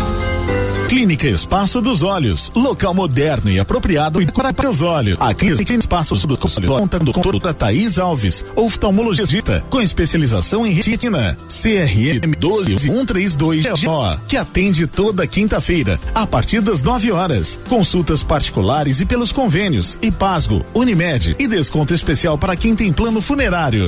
[0.91, 4.19] Clínica Espaço dos Olhos, local moderno e apropriado
[4.53, 5.15] para os olhos.
[5.21, 11.37] A Clínica Espaços dos Olhos conta com doutora Thaís Alves, oftalmologista, com especialização em retina,
[11.47, 17.57] CRM 12132GO, que atende toda quinta-feira, a partir das 9 horas.
[17.69, 23.87] Consultas particulares e pelos convênios, IPASGO, Unimed e desconto especial para quem tem plano funerário.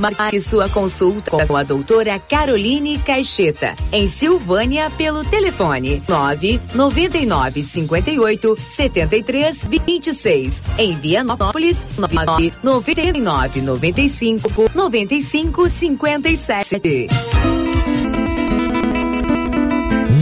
[0.00, 8.56] Marque sua consulta com a doutora Caroline Caixeta, em Silvânia, pelo telefone 9 99 58
[8.56, 10.62] 73 26.
[10.78, 17.63] Em Vianópolis, 9 99 95 95 57.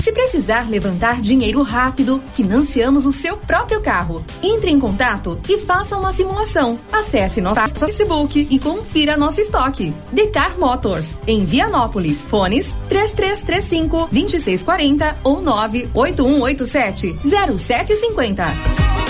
[0.00, 4.24] Se precisar levantar dinheiro rápido, financiamos o seu próprio carro.
[4.42, 6.80] Entre em contato e faça uma simulação.
[6.90, 9.94] Acesse nosso Facebook e confira nosso estoque.
[10.10, 12.26] Decar Motors, em Vianópolis.
[12.26, 17.14] Fones 3335 2640 ou 98187
[17.58, 19.09] 0750.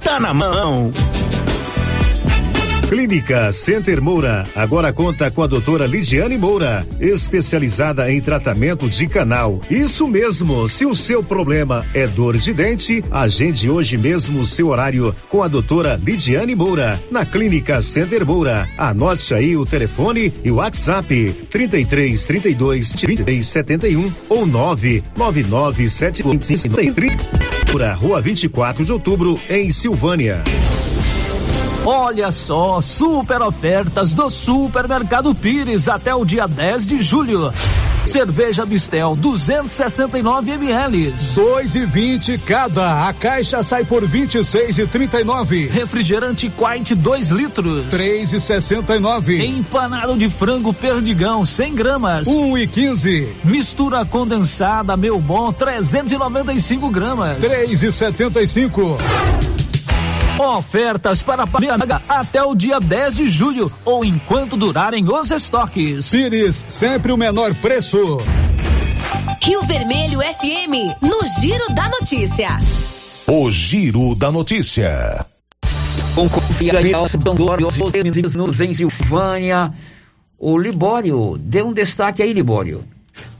[0.00, 0.92] Tá na mão.
[2.88, 9.60] Clínica Center Moura agora conta com a doutora Ligiane Moura, especializada em tratamento de canal.
[9.68, 14.68] Isso mesmo, se o seu problema é dor de dente, agende hoje mesmo o seu
[14.68, 18.66] horário com a doutora Lidiane Moura, na Clínica Center Moura.
[18.78, 25.88] Anote aí o telefone e o WhatsApp 33 32 23 71 ou 999
[28.00, 30.42] Rua 24 de outubro, em Silvânia.
[31.90, 37.50] Olha só, super ofertas do Supermercado Pires até o dia 10 de julho.
[38.04, 43.08] Cerveja Mistel 269 ml, dois e vinte cada.
[43.08, 45.66] A caixa sai por vinte e seis e trinta e nove.
[45.68, 49.42] Refrigerante Quite 2 litros, três e sessenta e nove.
[49.42, 53.34] Empanado de frango Perdigão 100 gramas, um e quinze.
[53.42, 58.98] Mistura condensada Meu Bom 395 gramas, três e setenta e cinco.
[60.38, 66.10] Ofertas para pagar até o dia 10 de julho ou enquanto durarem os estoques.
[66.10, 68.18] Pires, sempre o menor preço.
[69.42, 72.56] Rio Vermelho FM, no Giro da Notícia.
[73.26, 75.26] O Giro da Notícia.
[76.14, 77.18] Com confiança,
[78.38, 79.72] nos em Silvânia.
[80.38, 82.84] O Libório, dê um destaque aí, Libório.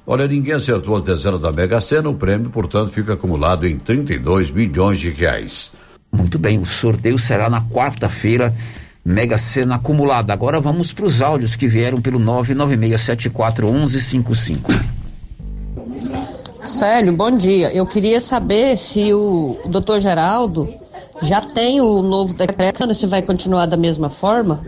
[0.05, 4.51] Olha, ninguém acertou as dezenas da Mega Sena, o prêmio, portanto, fica acumulado em 32
[4.51, 5.71] milhões de reais.
[6.11, 8.55] Muito bem, o sorteio será na quarta-feira,
[9.05, 10.33] Mega Sena acumulada.
[10.33, 14.85] Agora vamos para os áudios que vieram pelo 996741155.
[16.63, 17.73] Célio, bom dia.
[17.73, 20.69] Eu queria saber se o doutor Geraldo
[21.23, 24.67] já tem o novo decreto, se vai continuar da mesma forma.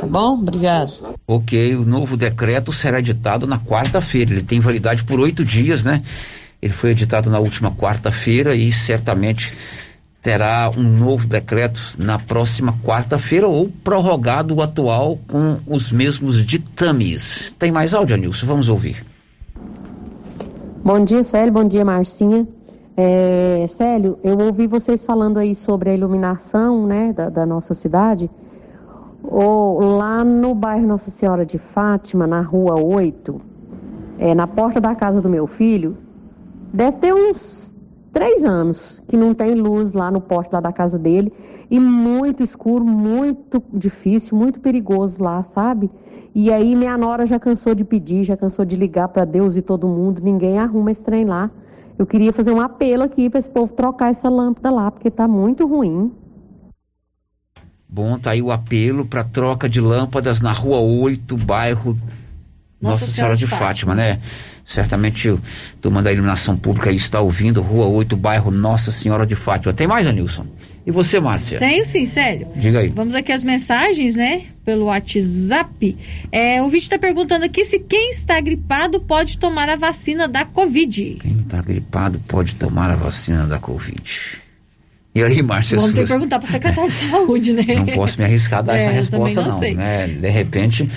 [0.00, 0.34] Tá bom?
[0.34, 0.92] Obrigado.
[1.26, 4.32] Ok, o novo decreto será editado na quarta-feira.
[4.32, 6.02] Ele tem validade por oito dias, né?
[6.60, 9.54] Ele foi editado na última quarta-feira e certamente
[10.22, 17.54] terá um novo decreto na próxima quarta-feira ou prorrogado o atual com os mesmos ditames.
[17.58, 18.46] Tem mais áudio, Nilson?
[18.46, 19.04] Vamos ouvir.
[20.82, 21.52] Bom dia, Célio.
[21.52, 22.46] Bom dia, Marcinha.
[22.96, 28.28] É, Célio, eu ouvi vocês falando aí sobre a iluminação né, da, da nossa cidade.
[29.22, 33.40] Ou, lá no bairro Nossa Senhora de Fátima, na rua 8,
[34.18, 35.96] é, na porta da casa do meu filho,
[36.72, 37.72] deve ter uns
[38.12, 41.32] três anos que não tem luz lá no poste lá da casa dele
[41.70, 45.90] e muito escuro, muito difícil, muito perigoso lá, sabe?
[46.34, 49.62] E aí minha nora já cansou de pedir, já cansou de ligar para Deus e
[49.62, 51.50] todo mundo, ninguém arruma esse trem lá.
[51.98, 55.26] Eu queria fazer um apelo aqui para esse povo trocar essa lâmpada lá, porque tá
[55.26, 56.12] muito ruim.
[57.88, 61.96] Bom, tá aí o apelo para troca de lâmpadas na Rua 8, bairro
[62.80, 64.18] Nossa, Nossa Senhora, Senhora de Fátima, Fátima né?
[64.64, 65.40] Certamente o
[65.80, 69.72] turma da iluminação pública aí está ouvindo, Rua 8, bairro Nossa Senhora de Fátima.
[69.72, 70.46] Tem mais, Anilson?
[70.86, 71.58] E você, Márcia?
[71.58, 72.48] Tenho sim, sério.
[72.54, 72.88] Diga aí.
[72.88, 74.42] Vamos aqui as mensagens, né?
[74.64, 75.96] Pelo WhatsApp.
[76.30, 80.44] É, o vídeo está perguntando aqui se quem está gripado pode tomar a vacina da
[80.44, 81.18] Covid.
[81.20, 84.40] Quem está gripado pode tomar a vacina da Covid.
[85.14, 85.78] E aí, Márcia?
[85.78, 87.64] Vamos ter que perguntar para o secretário de saúde, né?
[87.74, 89.60] Não posso me arriscar a dar é, essa resposta, não.
[89.60, 90.06] não né?
[90.06, 90.88] De repente,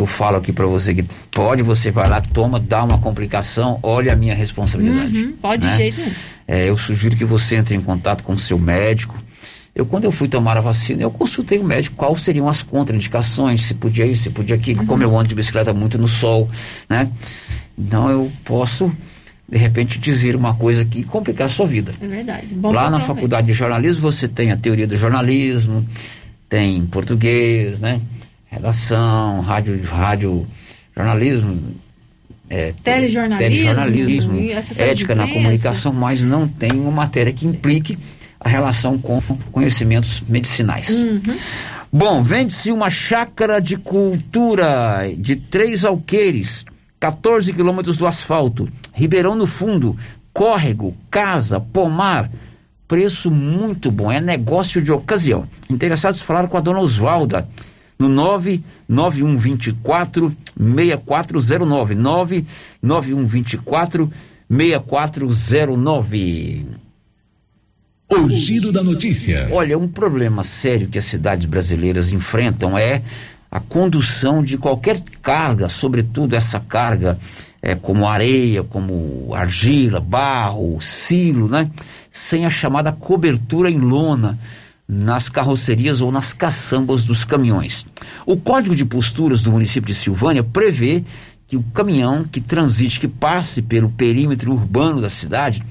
[0.00, 4.12] eu falo aqui para você que pode, você vai lá, toma, dá uma complicação, olha
[4.12, 5.16] a minha responsabilidade.
[5.16, 5.72] Uhum, pode né?
[5.72, 6.12] de jeito nenhum.
[6.48, 9.14] É, eu sugiro que você entre em contato com o seu médico.
[9.74, 13.62] Eu, quando eu fui tomar a vacina, eu consultei o médico quais seriam as contraindicações,
[13.62, 14.86] se podia isso, se podia aquilo, uhum.
[14.86, 16.50] como eu ando de bicicleta muito no sol,
[16.88, 17.08] né?
[17.78, 18.90] Então eu posso
[19.48, 21.92] de repente dizer uma coisa que complicar a sua vida.
[22.00, 22.46] É verdade.
[22.52, 25.86] Bom Lá na faculdade de jornalismo você tem a teoria do jornalismo,
[26.48, 28.00] tem português, né?
[28.50, 30.46] Redação, rádio, rádio
[30.96, 31.76] jornalismo,
[32.48, 34.40] é, telejornalismo, telejornalismo
[34.80, 37.96] ética na comunicação, mas não tem uma matéria que implique
[38.40, 39.20] a relação com
[39.52, 40.88] conhecimentos medicinais.
[40.88, 41.20] Uhum.
[41.92, 46.64] Bom, vende-se uma chácara de cultura de três alqueires
[46.98, 49.96] 14 quilômetros do asfalto, Ribeirão no Fundo,
[50.32, 52.30] córrego, casa, pomar.
[52.86, 55.46] Preço muito bom, é negócio de ocasião.
[55.68, 57.48] Interessados falaram com a dona Osvalda
[58.00, 61.94] no 99124 6409.
[61.94, 64.10] 99124
[64.48, 66.66] 6409.
[68.08, 69.48] O giro da notícia.
[69.52, 73.02] Olha, um problema sério que as cidades brasileiras enfrentam é
[73.48, 77.16] a condução de qualquer carga, sobretudo essa carga
[77.62, 81.70] é, como areia, como argila, barro, silo, né?
[82.10, 84.38] Sem a chamada cobertura em lona
[84.90, 87.86] nas carrocerias ou nas caçambas dos caminhões.
[88.26, 91.04] O Código de Posturas do município de Silvânia prevê
[91.46, 95.62] que o caminhão que transite, que passe pelo perímetro urbano da cidade,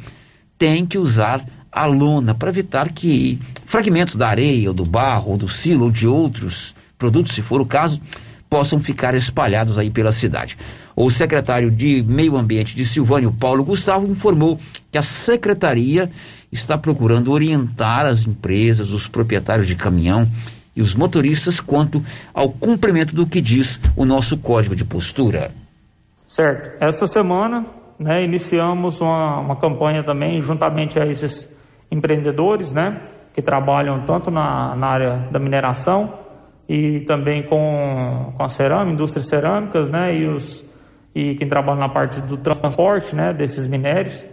[0.58, 5.38] tem que usar a lona para evitar que fragmentos da areia, ou do barro, ou
[5.38, 8.02] do silo, ou de outros produtos, se for o caso,
[8.50, 10.58] possam ficar espalhados aí pela cidade.
[10.96, 14.60] O secretário de Meio Ambiente de Silvânia, Paulo Gustavo, informou
[14.92, 16.10] que a secretaria
[16.52, 20.28] está procurando orientar as empresas, os proprietários de caminhão
[20.76, 22.04] e os motoristas quanto
[22.34, 25.52] ao cumprimento do que diz o nosso código de postura.
[26.28, 26.84] Certo.
[26.84, 27.66] Essa semana,
[28.00, 31.54] né, iniciamos uma, uma campanha também, juntamente a esses
[31.92, 33.02] empreendedores, né,
[33.34, 36.29] que trabalham tanto na, na área da mineração
[36.70, 40.64] e também com, com a cerâmica, indústrias cerâmicas, né, e, os,
[41.16, 44.24] e quem trabalha na parte do transporte, né, desses minérios,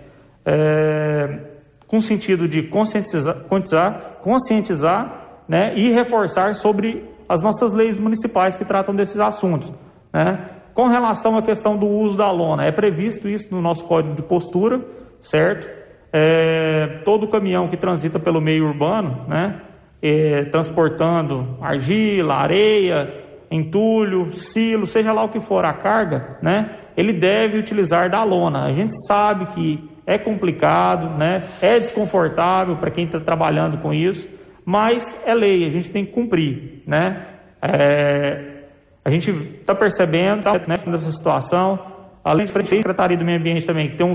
[0.44, 1.40] é,
[1.86, 8.66] com sentido de conscientizar, conscientizar, conscientizar né, e reforçar sobre as nossas leis municipais que
[8.66, 9.72] tratam desses assuntos,
[10.12, 10.50] né.
[10.74, 14.22] Com relação à questão do uso da lona, é previsto isso no nosso código de
[14.22, 14.84] postura,
[15.22, 15.66] certo?
[16.12, 19.58] É, todo caminhão que transita pelo meio urbano, né,
[20.02, 26.78] é, transportando argila, areia, entulho, silo, seja lá o que for a carga, né?
[26.96, 28.64] Ele deve utilizar da lona.
[28.64, 31.44] A gente sabe que é complicado, né?
[31.60, 34.28] É desconfortável para quem está trabalhando com isso,
[34.64, 37.26] mas é lei, a gente tem que cumprir, né?
[37.62, 38.56] É,
[39.04, 41.78] a gente está percebendo tá, né, dessa situação,
[42.24, 44.14] além da Secretaria do Meio Ambiente também, que tem um,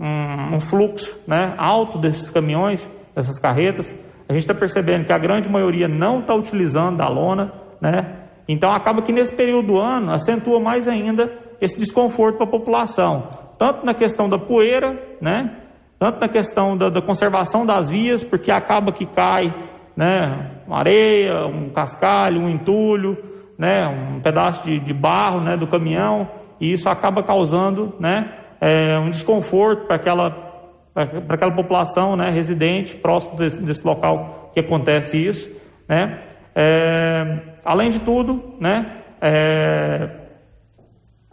[0.00, 3.92] um, um fluxo né, alto desses caminhões, dessas carretas,
[4.32, 7.52] a gente está percebendo que a grande maioria não está utilizando a lona,
[7.82, 8.20] né?
[8.48, 11.30] Então acaba que nesse período do ano acentua mais ainda
[11.60, 13.28] esse desconforto para a população,
[13.58, 15.58] tanto na questão da poeira, né?
[15.98, 19.54] Tanto na questão da, da conservação das vias, porque acaba que cai,
[19.94, 20.62] né?
[20.66, 23.18] Uma areia, um cascalho, um entulho,
[23.58, 23.86] né?
[23.86, 25.58] Um pedaço de, de barro, né?
[25.58, 26.26] Do caminhão
[26.58, 28.32] e isso acaba causando, né?
[28.62, 30.51] É, um desconforto para aquela
[30.94, 35.50] para aquela população né, residente próximo desse, desse, local que acontece isso.
[35.88, 36.24] Né?
[36.54, 40.10] É, além de tudo, né, é,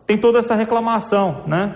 [0.06, 1.44] tem toda essa reclamação.
[1.46, 1.76] Né?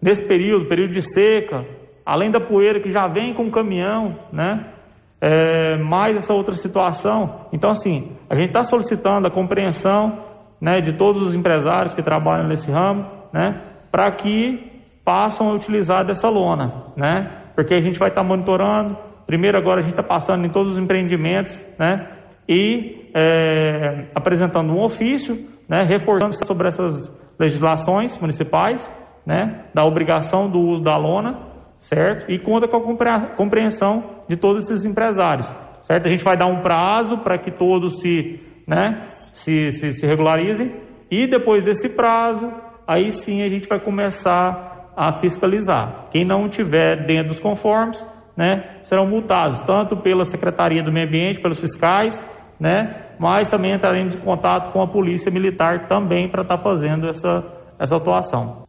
[0.00, 1.66] Nesse período, período de seca,
[2.04, 4.72] além da poeira que já vem com o caminhão, né,
[5.20, 7.46] é, mais essa outra situação.
[7.52, 10.24] Então, assim, a gente está solicitando a compreensão
[10.58, 14.77] né, de todos os empresários que trabalham nesse ramo, né, para que
[15.08, 18.94] passam a utilizar dessa lona, né, porque a gente vai estar tá monitorando.
[19.26, 22.10] Primeiro, agora a gente está passando em todos os empreendimentos, né,
[22.46, 27.10] e é, apresentando um ofício, né, reforçando sobre essas
[27.40, 28.92] legislações municipais,
[29.24, 31.38] né, da obrigação do uso da lona,
[31.78, 32.30] certo?
[32.30, 36.04] E conta com a compreensão de todos esses empresários, certo?
[36.04, 40.70] A gente vai dar um prazo para que todos se, né, se, se, se regularizem
[41.10, 42.52] e depois desse prazo,
[42.86, 44.67] aí sim a gente vai começar
[44.98, 46.08] a fiscalizar.
[46.10, 48.04] Quem não tiver dentro dos conformes,
[48.36, 52.24] né, serão multados tanto pela Secretaria do Meio Ambiente, pelos fiscais,
[52.58, 57.08] né, mas também entraremos em contato com a Polícia Militar também para estar tá fazendo
[57.08, 57.44] essa,
[57.78, 58.66] essa atuação.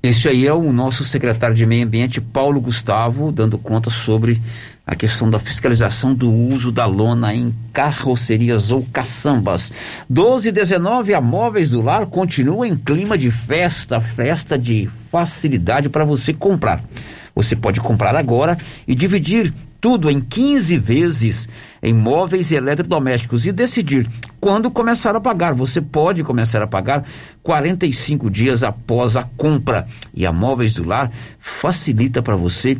[0.00, 4.40] Este aí é o nosso secretário de Meio Ambiente, Paulo Gustavo, dando conta sobre
[4.86, 9.70] a questão da fiscalização do uso da lona em carrocerias ou caçambas.
[10.10, 15.88] 12 e 19, a Móveis do Lar continua em clima de festa, festa de facilidade
[15.88, 16.82] para você comprar.
[17.34, 21.48] Você pode comprar agora e dividir tudo em 15 vezes
[21.82, 24.08] em móveis e eletrodomésticos e decidir
[24.40, 25.54] quando começar a pagar.
[25.54, 27.04] Você pode começar a pagar
[27.42, 29.88] 45 dias após a compra.
[30.14, 31.10] E a Móveis do Lar
[31.40, 32.78] facilita para você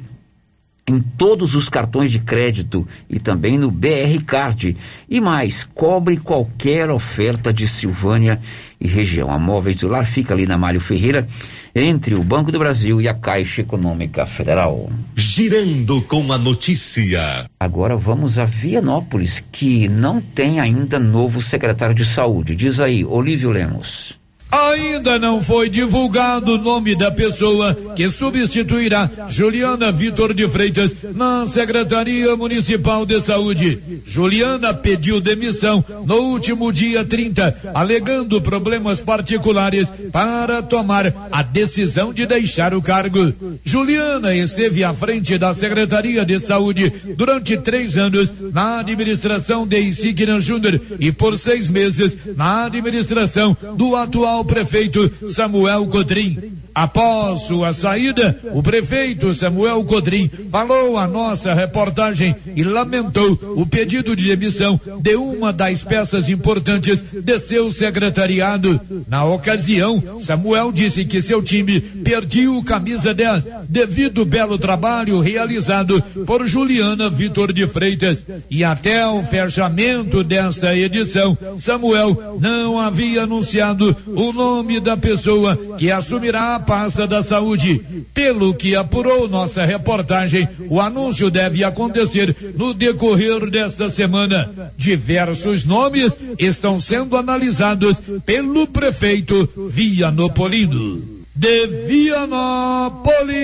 [0.86, 4.76] em todos os cartões de crédito e também no BR Card.
[5.08, 8.40] E mais, cobre qualquer oferta de Silvânia
[8.80, 9.30] e região.
[9.30, 11.26] A Móveis do Lar fica ali na Mário Ferreira,
[11.74, 14.90] entre o Banco do Brasil e a Caixa Econômica Federal.
[15.14, 17.46] Girando com a notícia.
[17.58, 22.56] Agora vamos a Vianópolis, que não tem ainda novo secretário de saúde.
[22.56, 24.21] Diz aí, Olívio Lemos.
[24.52, 31.46] Ainda não foi divulgado o nome da pessoa que substituirá Juliana Vitor de Freitas na
[31.46, 33.80] Secretaria Municipal de Saúde.
[34.04, 42.26] Juliana pediu demissão no último dia 30, alegando problemas particulares para tomar a decisão de
[42.26, 43.32] deixar o cargo.
[43.64, 50.40] Juliana esteve à frente da Secretaria de Saúde durante três anos na administração de Isignan
[50.40, 56.52] Júnior e por seis meses na administração do atual ao prefeito Samuel Codrim.
[56.74, 64.16] Após sua saída, o prefeito Samuel Codrim falou à nossa reportagem e lamentou o pedido
[64.16, 68.80] de demissão de uma das peças importantes de seu secretariado.
[69.06, 75.20] Na ocasião, Samuel disse que seu time perdia o camisa 10 devido ao belo trabalho
[75.20, 78.24] realizado por Juliana Vitor de Freitas.
[78.50, 85.90] E até o fechamento desta edição, Samuel não havia anunciado o nome da pessoa que
[85.90, 87.84] assumirá a pasta da saúde.
[88.14, 94.72] Pelo que apurou nossa reportagem, o anúncio deve acontecer no decorrer desta semana.
[94.76, 101.22] Diversos nomes estão sendo analisados pelo prefeito Vianopolino.
[101.34, 103.40] De Vianópolis,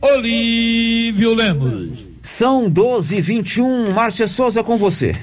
[0.00, 2.12] Olívio Lemos.
[2.22, 5.14] São 12 e 21 Márcia Souza com você.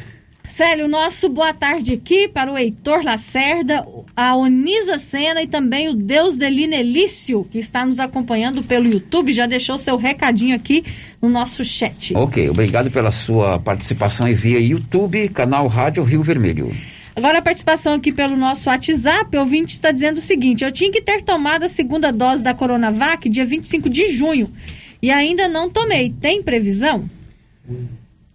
[0.49, 3.85] Célio, nosso boa tarde aqui para o Heitor Lacerda,
[4.15, 9.31] a Onisa Sena e também o Deus Delina Elício, que está nos acompanhando pelo YouTube,
[9.31, 10.84] já deixou seu recadinho aqui
[11.21, 12.15] no nosso chat.
[12.17, 16.76] Ok, obrigado pela sua participação e via YouTube, canal Rádio Rio Vermelho.
[17.15, 20.91] Agora a participação aqui pelo nosso WhatsApp, o ouvinte está dizendo o seguinte: eu tinha
[20.91, 24.51] que ter tomado a segunda dose da Coronavac dia 25 de junho
[24.99, 26.09] e ainda não tomei.
[26.09, 27.07] Tem previsão?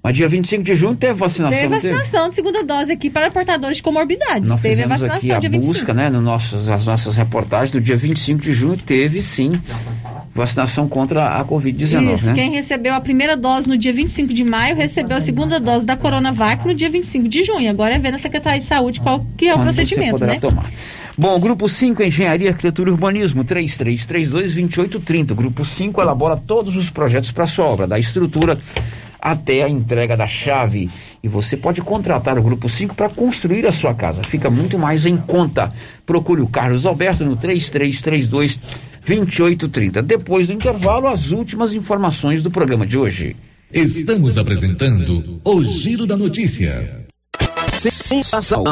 [0.05, 1.59] Mas dia 25 de junho teve vacinação.
[1.59, 2.28] Teve vacinação teve?
[2.28, 4.51] de segunda dose aqui para portadores de comorbidades.
[4.51, 5.93] Nós teve a vacinação aqui a dia busca, 25.
[5.94, 9.52] né, no nossos, as nossas reportagens do dia 25 de junho teve sim
[10.35, 12.12] vacinação contra a Covid-19.
[12.12, 12.35] Isso, né?
[12.35, 15.97] quem recebeu a primeira dose no dia 25 de maio recebeu a segunda dose da
[15.97, 17.70] Coronavac no dia 25 de junho.
[17.70, 20.39] Agora é ver na Secretaria de Saúde qual que é o Quando procedimento, você né?
[20.39, 20.70] Tomar.
[21.16, 25.32] Bom, grupo 5, Engenharia, Arquitetura e Urbanismo, 3332-2830.
[25.32, 28.59] Grupo 5 elabora todos os projetos para sua obra, da estrutura
[29.25, 30.91] até a entrega da chave.
[31.23, 34.23] E você pode contratar o Grupo 5 para construir a sua casa.
[34.23, 35.73] Fica muito mais em conta.
[36.05, 38.61] Procure o Carlos Alberto no 3332
[39.07, 40.03] 2830.
[40.03, 43.35] Depois do intervalo, as últimas informações do programa de hoje.
[43.73, 47.03] Estamos apresentando o Giro da Notícia.
[48.05, 48.62] Sensação.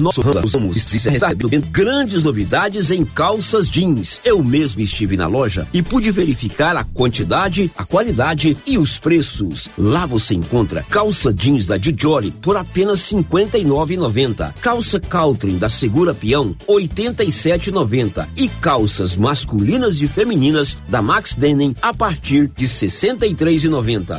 [0.00, 0.54] Nosso ramos
[1.60, 4.20] grandes novidades em calças jeans.
[4.24, 9.68] Eu mesmo estive na loja e pude verificar a quantidade, a qualidade e os preços.
[9.76, 14.54] Lá você encontra calça jeans da Dijoli por apenas R$ 59,90.
[14.60, 18.26] Calça Caltrim da Segura Peão, R$ 87,90.
[18.36, 24.18] E calças masculinas e femininas da Max Denim a partir de R$ 63,90.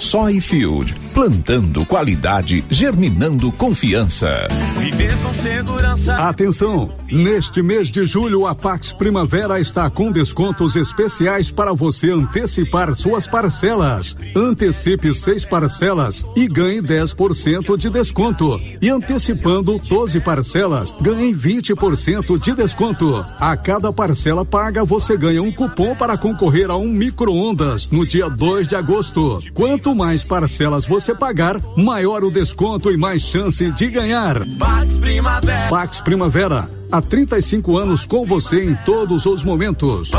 [0.00, 4.48] Soy Field, plantando qualidade, germinando confiança.
[4.78, 6.14] Viver com segurança.
[6.14, 6.92] Atenção!
[7.10, 13.26] Neste mês de julho, a Pax Primavera está com descontos especiais para você antecipar suas
[13.26, 14.16] parcelas.
[14.34, 18.60] Antecipe seis parcelas e ganhe 10% de desconto.
[18.80, 23.24] E antecipando 12 parcelas, ganhe 20% de desconto.
[23.38, 28.28] A cada parcela paga, você ganha um cupom para concorrer a um micro-ondas no dia
[28.28, 29.40] 2 de agosto.
[29.52, 34.46] Quanto mais parcelas você pagar, maior o desconto e mais chance de ganhar.
[34.58, 35.68] Pax Primavera.
[35.68, 40.12] Pax Primavera, há 35 anos com você em todos os momentos.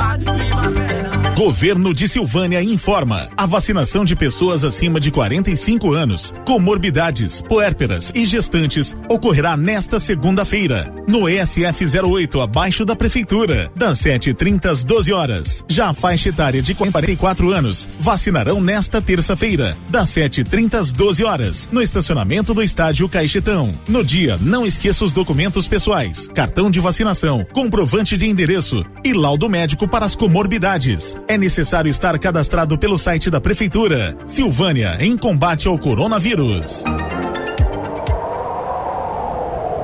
[1.36, 8.24] Governo de Silvânia informa: a vacinação de pessoas acima de 45 anos, comorbidades, puérperas e
[8.24, 15.66] gestantes ocorrerá nesta segunda-feira, no ESF 08, abaixo da prefeitura, das 7h30 às 12 horas.
[15.68, 21.68] Já a faixa etária de 44 anos vacinarão nesta terça-feira, das 7h30 às 12 horas,
[21.72, 23.74] no estacionamento do estádio Caixetão.
[23.88, 29.50] No dia, não esqueça os documentos pessoais, cartão de vacinação, comprovante de endereço e laudo
[29.50, 31.18] médico para as comorbidades.
[31.28, 34.18] É necessário estar cadastrado pelo site da Prefeitura.
[34.28, 36.84] Silvânia, em combate ao coronavírus.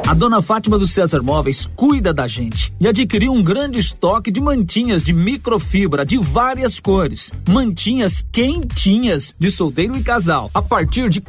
[0.10, 4.42] A dona Fátima do César Móveis cuida da gente e adquiriu um grande estoque de
[4.42, 7.32] mantinhas de microfibra de várias cores.
[7.48, 11.22] Mantinhas quentinhas de solteiro e casal a partir de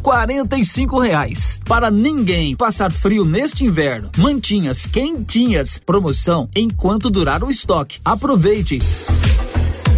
[0.65, 1.61] cinco reais.
[1.66, 4.11] Para ninguém passar frio neste inverno.
[4.16, 5.78] Mantinhas quentinhas.
[5.78, 8.01] Promoção enquanto durar o estoque.
[8.03, 8.78] Aproveite.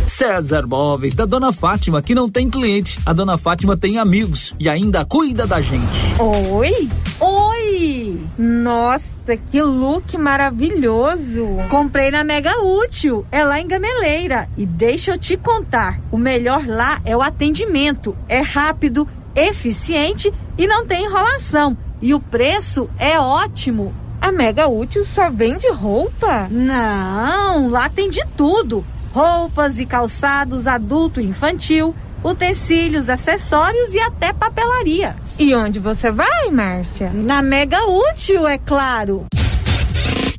[0.06, 2.98] César Móveis, da Dona Fátima, que não tem cliente.
[3.06, 5.98] A Dona Fátima tem amigos e ainda cuida da gente.
[6.18, 6.88] Oi?
[7.20, 8.20] Oi!
[8.36, 11.46] Nossa, que look maravilhoso!
[11.70, 14.48] Comprei na Mega Útil, é lá em Gameleira.
[14.56, 18.16] E deixa eu te contar, o melhor lá é o atendimento.
[18.28, 21.76] É rápido, eficiente e não tem enrolação.
[22.00, 23.94] E o preço é ótimo.
[24.20, 26.48] A Mega Útil só vende roupa?
[26.50, 31.94] Não, lá tem de tudo roupas e calçados adulto e infantil,
[32.24, 35.16] utensílios, acessórios e até papelaria.
[35.38, 37.10] E onde você vai, Márcia?
[37.12, 39.26] Na Mega Útil, é claro.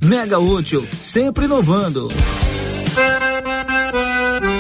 [0.04, 2.10] Mega Útil, sempre inovando.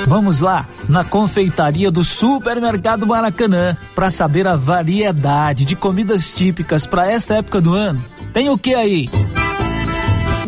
[0.07, 7.11] Vamos lá, na confeitaria do Supermercado Maracanã, para saber a variedade de comidas típicas para
[7.11, 8.03] esta época do ano.
[8.31, 9.09] Tem o que aí?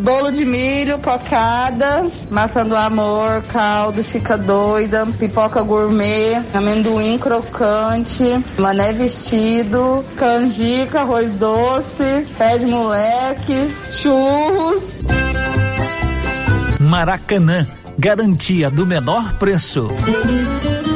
[0.06, 8.23] Bolo de milho, cocada, maçã do amor, caldo, chica doida, pipoca gourmet, amendoim crocante,
[8.60, 15.02] mané vestido, canjica, arroz doce, pé de moleque, churros.
[16.80, 17.65] Maracanã,
[17.98, 19.88] garantia do menor preço.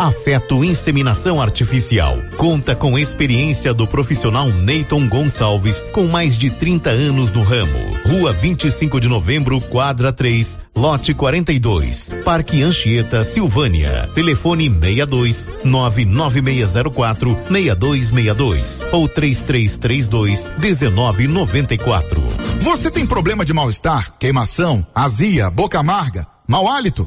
[0.00, 2.16] Afeto Inseminação Artificial.
[2.38, 7.78] Conta com experiência do profissional Neyton Gonçalves, com mais de 30 anos no ramo.
[8.06, 12.10] Rua 25 de Novembro, quadra 3, lote 42.
[12.24, 14.08] Parque Anchieta, Silvânia.
[14.14, 22.22] Telefone 62 99604 6262 ou 3332 1994.
[22.62, 26.26] Você tem problema de mal-estar, queimação, azia, boca amarga?
[26.48, 27.06] Mau hálito?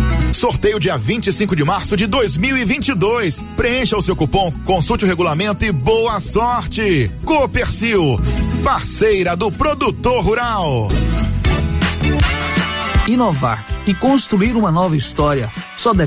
[0.33, 3.43] Sorteio dia 25 de março de 2022.
[3.55, 7.11] Preencha o seu cupom, consulte o regulamento e boa sorte.
[7.25, 8.19] Copercil,
[8.63, 10.89] parceira do produtor rural.
[13.07, 15.99] Inovar e construir uma nova história só depende